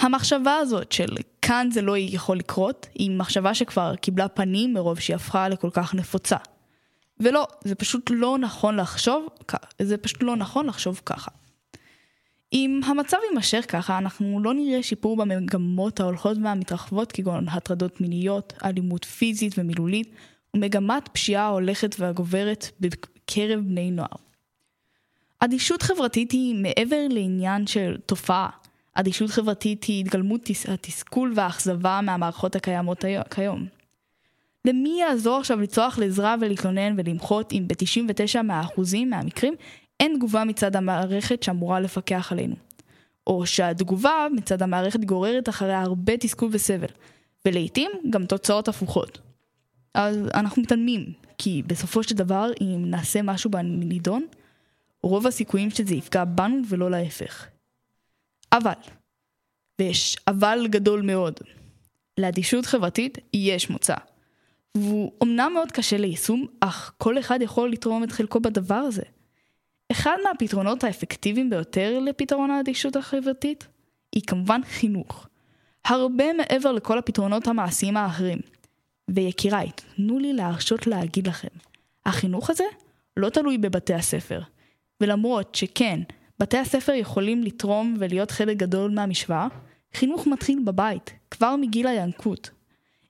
המחשבה 0.00 0.56
הזאת 0.56 0.92
של 0.92 1.16
כאן 1.42 1.68
זה 1.72 1.82
לא 1.82 1.98
יכול 1.98 2.36
לקרות, 2.36 2.86
היא 2.94 3.10
מחשבה 3.10 3.54
שכבר 3.54 3.96
קיבלה 3.96 4.28
פנים 4.28 4.74
מרוב 4.74 5.00
שהיא 5.00 5.16
הפכה 5.16 5.48
לכל 5.48 5.70
כך 5.72 5.94
נפוצה. 5.94 6.36
ולא, 7.20 7.46
זה 7.64 7.74
פשוט 7.74 8.10
לא 8.14 8.38
נכון 8.38 8.76
לחשוב, 8.76 9.26
זה 9.82 9.96
פשוט 9.96 10.22
לא 10.22 10.36
נכון 10.36 10.66
לחשוב 10.66 11.00
ככה. 11.06 11.30
אם 12.52 12.80
המצב 12.86 13.16
יימשך 13.30 13.64
ככה, 13.68 13.98
אנחנו 13.98 14.40
לא 14.40 14.54
נראה 14.54 14.82
שיפור 14.82 15.16
במגמות 15.16 16.00
ההולכות 16.00 16.36
והמתרחבות 16.44 17.12
כגון 17.12 17.48
הטרדות 17.48 18.00
מיניות, 18.00 18.52
אלימות 18.64 19.04
פיזית 19.04 19.54
ומילולית, 19.58 20.14
ומגמת 20.54 21.08
פשיעה 21.08 21.44
ההולכת 21.44 21.96
והגוברת 21.98 22.66
בקרב 22.80 23.60
בני 23.60 23.90
נוער. 23.90 24.27
אדישות 25.40 25.82
חברתית 25.82 26.32
היא 26.32 26.54
מעבר 26.54 27.06
לעניין 27.10 27.66
של 27.66 27.96
תופעה. 28.06 28.48
אדישות 28.94 29.30
חברתית 29.30 29.84
היא 29.84 30.00
התגלמות 30.00 30.40
תס- 30.44 30.70
התסכול 30.70 31.32
והאכזבה 31.36 32.00
מהמערכות 32.02 32.56
הקיימות 32.56 33.04
היום- 33.04 33.22
כיום. 33.34 33.66
למי 34.64 34.96
יעזור 35.00 35.36
עכשיו 35.36 35.60
לצרוח 35.60 35.98
לעזרה 35.98 36.34
ולהתלונן 36.40 36.94
ולמחות 36.96 37.52
אם 37.52 37.64
ב-99% 37.68 38.42
מהאחוזים 38.42 39.10
מהמקרים 39.10 39.54
אין 40.00 40.14
תגובה 40.16 40.44
מצד 40.44 40.76
המערכת 40.76 41.42
שאמורה 41.42 41.80
לפקח 41.80 42.32
עלינו. 42.32 42.54
או 43.26 43.46
שהתגובה 43.46 44.26
מצד 44.34 44.62
המערכת 44.62 45.00
גוררת 45.04 45.48
אחריה 45.48 45.80
הרבה 45.80 46.16
תסכול 46.16 46.48
וסבל, 46.52 46.86
ולעיתים 47.46 47.90
גם 48.10 48.26
תוצאות 48.26 48.68
הפוכות. 48.68 49.18
אז 49.94 50.16
אנחנו 50.34 50.62
מתעלמים, 50.62 51.12
כי 51.38 51.62
בסופו 51.66 52.02
של 52.02 52.14
דבר 52.14 52.50
אם 52.60 52.84
נעשה 52.90 53.22
משהו 53.22 53.50
בנידון, 53.50 54.26
רוב 55.08 55.26
הסיכויים 55.26 55.70
שזה 55.70 55.94
יפגע 55.94 56.24
בנו 56.24 56.62
ולא 56.68 56.90
להפך. 56.90 57.46
אבל, 58.52 58.72
ויש 59.78 60.16
אבל 60.26 60.66
גדול 60.70 61.02
מאוד, 61.02 61.40
לאדישות 62.18 62.66
חברתית 62.66 63.18
יש 63.34 63.70
מוצא. 63.70 63.94
והוא 64.74 65.12
אמנם 65.22 65.50
מאוד 65.54 65.72
קשה 65.72 65.96
ליישום, 65.96 66.46
אך 66.60 66.92
כל 66.98 67.18
אחד 67.18 67.38
יכול 67.42 67.70
לתרום 67.70 68.04
את 68.04 68.12
חלקו 68.12 68.40
בדבר 68.40 68.74
הזה. 68.74 69.02
אחד 69.92 70.16
מהפתרונות 70.24 70.84
האפקטיביים 70.84 71.50
ביותר 71.50 71.98
לפתרון 71.98 72.50
האדישות 72.50 72.96
החברתית 72.96 73.66
היא 74.12 74.22
כמובן 74.26 74.60
חינוך. 74.64 75.26
הרבה 75.84 76.32
מעבר 76.32 76.72
לכל 76.72 76.98
הפתרונות 76.98 77.46
המעשיים 77.46 77.96
האחרים. 77.96 78.38
ויקיריי, 79.08 79.70
תנו 79.76 80.18
לי 80.18 80.32
להרשות 80.32 80.86
להגיד 80.86 81.26
לכם, 81.26 81.48
החינוך 82.06 82.50
הזה 82.50 82.64
לא 83.16 83.28
תלוי 83.28 83.58
בבתי 83.58 83.94
הספר. 83.94 84.40
ולמרות 85.00 85.54
שכן, 85.54 86.00
בתי 86.40 86.58
הספר 86.58 86.92
יכולים 86.92 87.42
לתרום 87.42 87.96
ולהיות 87.98 88.30
חלק 88.30 88.56
גדול 88.56 88.90
מהמשוואה, 88.90 89.48
חינוך 89.94 90.26
מתחיל 90.26 90.58
בבית, 90.64 91.12
כבר 91.30 91.56
מגיל 91.56 91.86
הינקות. 91.86 92.50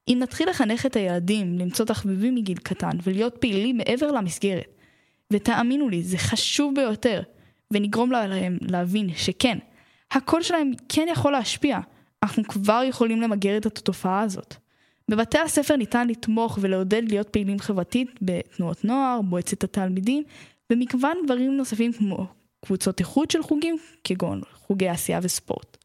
אם 0.08 0.18
נתחיל 0.22 0.50
לחנך 0.50 0.86
את 0.86 0.96
הילדים 0.96 1.58
למצוא 1.58 1.86
תחביבים 1.86 2.34
מגיל 2.34 2.58
קטן 2.58 2.98
ולהיות 3.02 3.36
פעילים 3.40 3.76
מעבר 3.76 4.12
למסגרת, 4.12 4.74
ותאמינו 5.32 5.88
לי, 5.88 6.02
זה 6.02 6.18
חשוב 6.18 6.74
ביותר, 6.74 7.22
ונגרום 7.70 8.12
להם 8.12 8.58
להבין 8.60 9.10
שכן, 9.16 9.58
הקול 10.10 10.42
שלהם 10.42 10.72
כן 10.88 11.06
יכול 11.10 11.32
להשפיע, 11.32 11.78
אנחנו 12.22 12.44
כבר 12.44 12.82
יכולים 12.88 13.22
למגר 13.22 13.56
את 13.56 13.66
התופעה 13.66 14.20
הזאת. 14.20 14.54
בבתי 15.08 15.38
הספר 15.38 15.76
ניתן 15.76 16.08
לתמוך 16.08 16.58
ולעודד 16.60 17.02
להיות 17.08 17.28
פעילים 17.28 17.58
חברתית 17.58 18.10
בתנועות 18.22 18.84
נוער, 18.84 19.20
מועצת 19.20 19.64
התלמידים, 19.64 20.22
ומגוון 20.72 21.16
דברים 21.24 21.56
נוספים 21.56 21.92
כמו 21.92 22.26
קבוצות 22.64 23.00
איכות 23.00 23.30
של 23.30 23.42
חוגים, 23.42 23.76
כגון 24.04 24.40
חוגי 24.52 24.88
עשייה 24.88 25.20
וספורט. 25.22 25.76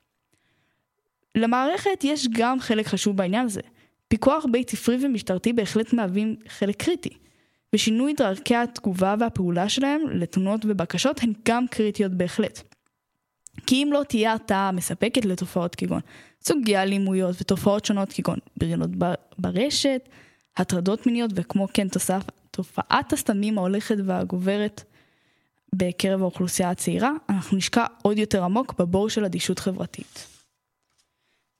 למערכת 1.36 2.04
יש 2.04 2.28
גם 2.32 2.60
חלק 2.60 2.88
חשוב 2.88 3.18
בעניין 3.18 3.46
הזה. 3.46 3.62
פיקוח 4.08 4.46
בית 4.52 4.70
ספרי 4.70 4.98
ומשטרתי 5.02 5.54
בהחלט 5.54 5.94
מהווים 5.94 6.36
חלק 6.48 6.84
קריטי, 6.84 7.10
ושינוי 7.74 8.14
דרכי 8.14 8.56
התגובה 8.56 9.16
והפעולה 9.20 9.70
שלהם 9.70 10.02
לתלונות 10.10 10.62
ובקשות 10.66 11.24
הן 11.24 11.34
גם 11.46 11.68
קריטיות 11.68 12.12
בהחלט. 12.12 12.62
כי 13.68 13.84
אם 13.84 13.90
לא 13.94 14.04
תהיה 14.08 14.32
הרתעה 14.32 14.72
מספקת 14.72 15.26
לתופעות 15.26 15.76
כגון 15.76 16.00
סוגי 16.42 16.78
אלימויות 16.78 17.36
ותופעות 17.42 17.86
שונות 17.86 18.14
כגון 18.14 18.40
בריונות 18.58 18.90
ברשת, 19.38 20.10
הטרדות 20.58 21.06
מיניות 21.06 21.32
וכמו 21.36 21.68
כן 21.74 21.88
תוסף, 21.88 22.24
תופעת 22.56 23.14
הסתמים 23.14 23.58
ההולכת 23.58 23.96
והגוברת 24.06 24.84
בקרב 25.76 26.22
האוכלוסייה 26.22 26.70
הצעירה, 26.70 27.12
אנחנו 27.30 27.58
נשקע 27.58 27.86
עוד 28.02 28.18
יותר 28.18 28.44
עמוק 28.44 28.74
בבור 28.80 29.10
של 29.10 29.26
אדישות 29.26 29.60
חברתית. 29.60 30.28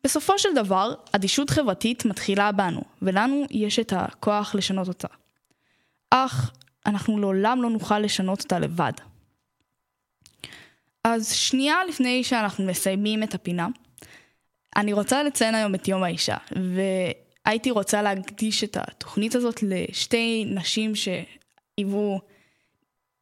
בסופו 0.04 0.40
של 0.40 0.50
דבר, 0.56 0.94
אדישות 1.12 1.50
חברתית 1.50 2.06
מתחילה 2.06 2.52
בנו, 2.52 2.82
ולנו 3.02 3.44
יש 3.52 3.80
את 3.80 3.94
הכוח 3.96 4.56
לשנות 4.56 4.88
אותה. 4.88 5.08
אך 6.10 6.52
אנחנו 6.86 7.18
לעולם 7.18 7.62
לא 7.62 7.70
נוכל 7.70 8.00
לשנות 8.00 8.42
אותה 8.42 8.60
לבד. 8.60 8.94
אז 11.04 11.34
שנייה 11.34 11.76
לפני 11.90 12.24
שאנחנו 12.24 12.66
מסיימים 12.66 13.24
את 13.24 13.34
הפינה, 13.34 13.68
אני 14.76 14.94
רוצה 14.94 15.24
לציין 15.24 15.56
היום 15.56 15.76
את 15.76 15.88
יום 15.88 16.04
האישה, 16.04 16.38
והייתי 17.46 17.72
רוצה 17.72 18.02
להקדיש 18.02 18.64
את 18.64 18.78
התוכנית 18.78 19.36
הזאת 19.36 19.64
לשתי 19.64 20.46
נשים 20.48 20.94
שהיוו 20.96 22.20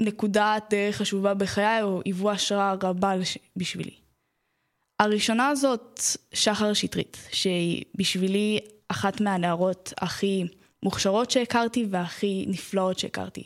נקודת 0.02 0.64
דרך 0.70 0.96
חשובה 0.96 1.34
בחיי, 1.34 1.82
או 1.82 2.02
היוו 2.06 2.32
השראה 2.32 2.76
רבה 2.82 3.14
בשבילי. 3.56 3.96
הראשונה 5.00 5.56
זאת 5.56 6.02
שחר 6.34 6.74
שטרית, 6.74 7.18
שהיא 7.32 7.84
בשבילי 7.96 8.60
אחת 8.88 9.22
מהנערות 9.22 9.94
הכי 10.02 10.44
מוכשרות 10.84 11.32
שהכרתי 11.32 11.86
והכי 11.90 12.46
נפלאות 12.48 13.00
שהכרתי. 13.00 13.44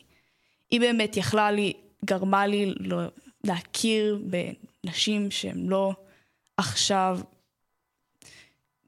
היא 0.72 0.80
באמת 0.80 1.18
יכלה 1.18 1.52
לי, 1.52 1.74
גרמה 2.06 2.48
לי 2.48 2.74
לא, 2.80 3.02
להכיר 3.44 4.20
בנשים 4.24 5.32
שהן 5.32 5.68
לא 5.68 5.94
עכשיו 6.58 7.20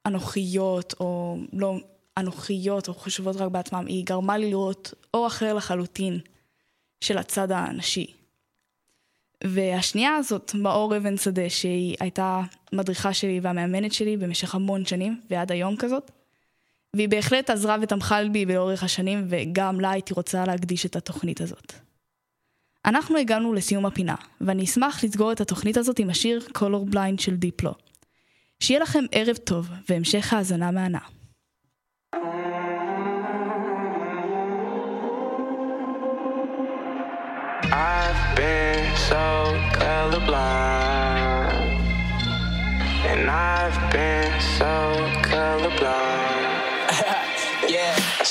אנוכיות 0.07 0.93
או 0.99 1.37
לא 1.53 1.75
אנוכיות 2.17 2.87
או 2.87 2.93
חושבות 2.93 3.35
רק 3.35 3.51
בעצמן, 3.51 3.87
היא 3.87 4.05
גרמה 4.05 4.37
לי 4.37 4.49
לראות 4.49 4.93
אור 5.13 5.27
אחר 5.27 5.53
לחלוטין 5.53 6.19
של 7.01 7.17
הצד 7.17 7.51
הנשי. 7.51 8.13
והשנייה 9.43 10.15
הזאת, 10.15 10.55
מאור 10.55 10.97
אבן 10.97 11.17
שדה, 11.17 11.49
שהיא 11.49 11.95
הייתה 11.99 12.41
מדריכה 12.73 13.13
שלי 13.13 13.39
והמאמנת 13.39 13.93
שלי 13.93 14.17
במשך 14.17 14.55
המון 14.55 14.85
שנים, 14.85 15.21
ועד 15.29 15.51
היום 15.51 15.75
כזאת. 15.75 16.11
והיא 16.93 17.09
בהחלט 17.09 17.49
עזרה 17.49 17.77
ותמכה 17.81 18.19
בי 18.31 18.45
לאורך 18.45 18.83
השנים, 18.83 19.25
וגם 19.29 19.79
לה 19.79 19.91
הייתי 19.91 20.13
רוצה 20.13 20.45
להקדיש 20.45 20.85
את 20.85 20.95
התוכנית 20.95 21.41
הזאת. 21.41 21.73
אנחנו 22.85 23.17
הגענו 23.17 23.53
לסיום 23.53 23.85
הפינה, 23.85 24.15
ואני 24.41 24.63
אשמח 24.63 25.03
לסגור 25.03 25.31
את 25.31 25.41
התוכנית 25.41 25.77
הזאת 25.77 25.99
עם 25.99 26.09
השיר 26.09 26.47
Color 26.57 26.93
Blind 26.93 27.21
של 27.21 27.35
דיפלו. 27.35 27.73
שיהיה 28.59 28.79
לכם 28.79 29.03
ערב 29.11 29.35
טוב, 29.35 29.69
והמשך 29.89 30.33
האזנה 30.33 30.71
מהנה. 30.71 30.99
I've 37.69 38.35
been 38.35 38.85
so 39.09 39.25
colorblind, 39.79 41.51
and 43.11 43.29
I've 43.29 43.79
been 43.91 44.33
so 44.57 44.73
colorblind. 45.29 46.06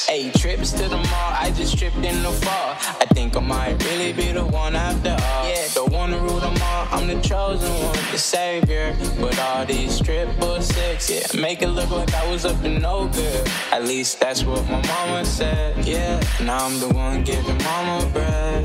Yeah, 0.09 0.15
hey, 0.15 0.31
trips 0.31 0.73
to 0.73 0.89
the 0.89 0.97
mall, 0.97 1.33
I 1.33 1.53
just 1.55 1.79
tripped 1.79 1.97
in 1.97 2.23
the 2.23 2.31
fall. 2.31 2.77
I 3.01 3.07
think 3.15 3.37
I 3.37 3.41
might 3.41 3.83
really 3.85 4.13
be 4.13 4.33
the 4.33 4.45
one 4.45 4.75
after 4.75 5.11
all. 5.11 5.49
Yeah, 5.49 5.69
the 5.75 5.85
one 5.85 6.11
to 6.11 6.19
rule 6.19 6.41
them 6.41 6.57
all, 6.63 6.89
I'm 6.91 7.07
the 7.07 7.21
chosen 7.21 7.71
one, 7.85 7.97
the 8.13 8.19
savior. 8.19 8.97
But 9.21 9.39
all 9.39 9.65
these 9.65 10.01
triple 10.01 10.61
six, 10.61 11.11
yeah, 11.11 11.41
make 11.41 11.63
it 11.63 11.69
look 11.69 11.91
like 11.91 12.13
I 12.15 12.31
was 12.31 12.45
up 12.45 12.61
to 12.63 12.69
no 12.69 13.09
good. 13.09 13.49
At 13.73 13.85
least 13.85 14.21
that's 14.21 14.45
what 14.45 14.65
my 14.69 14.85
mama 14.87 15.25
said, 15.25 15.85
yeah. 15.87 16.23
Now 16.43 16.67
I'm 16.67 16.79
the 16.81 16.89
one 16.89 17.23
giving 17.25 17.59
mama 17.59 18.07
bread. 18.13 18.65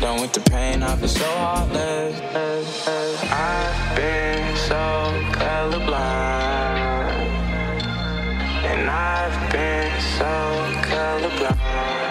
Done 0.00 0.20
with 0.20 0.32
the 0.32 0.40
pain, 0.50 0.82
I've 0.82 1.00
been 1.00 1.08
so 1.08 1.24
heartless. 1.24 2.20
I've 3.30 3.96
been 3.96 4.56
so 4.56 4.76
colorblind. 5.38 6.65
And 8.76 8.90
I've 8.90 9.52
been 9.52 10.00
so 10.18 10.32
colorblind. 10.90 12.05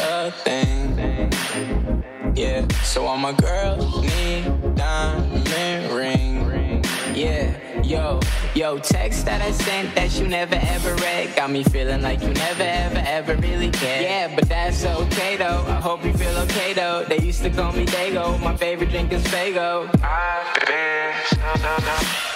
A 0.00 0.30
thing. 0.30 0.80
Yeah, 2.34 2.66
so 2.82 3.06
all 3.06 3.18
my 3.18 3.32
girls 3.32 4.00
need 4.02 4.74
diamond 4.74 5.92
ring. 5.92 6.84
Yeah, 7.14 7.82
yo, 7.82 8.20
yo, 8.54 8.78
text 8.78 9.26
that 9.26 9.42
I 9.42 9.50
sent 9.50 9.94
that 9.94 10.18
you 10.18 10.26
never 10.26 10.54
ever 10.54 10.94
read. 10.96 11.36
Got 11.36 11.50
me 11.50 11.64
feeling 11.64 12.02
like 12.02 12.22
you 12.22 12.30
never 12.30 12.62
ever 12.62 13.02
ever 13.04 13.36
really 13.36 13.70
cared. 13.70 14.02
Yeah, 14.02 14.34
but 14.34 14.48
that's 14.48 14.84
okay 14.84 15.36
though. 15.36 15.64
I 15.66 15.80
hope 15.80 16.04
you 16.04 16.12
feel 16.14 16.36
okay 16.38 16.72
though. 16.72 17.04
They 17.04 17.18
used 17.18 17.42
to 17.42 17.50
call 17.50 17.72
me 17.72 17.84
Dago. 17.84 18.40
My 18.40 18.56
favorite 18.56 18.90
drink 18.90 19.12
is 19.12 19.22
Fago. 19.24 19.88
I've 20.02 20.66
been 20.66 21.14
so, 21.28 21.36
so, 21.56 21.76
so. 21.78 22.29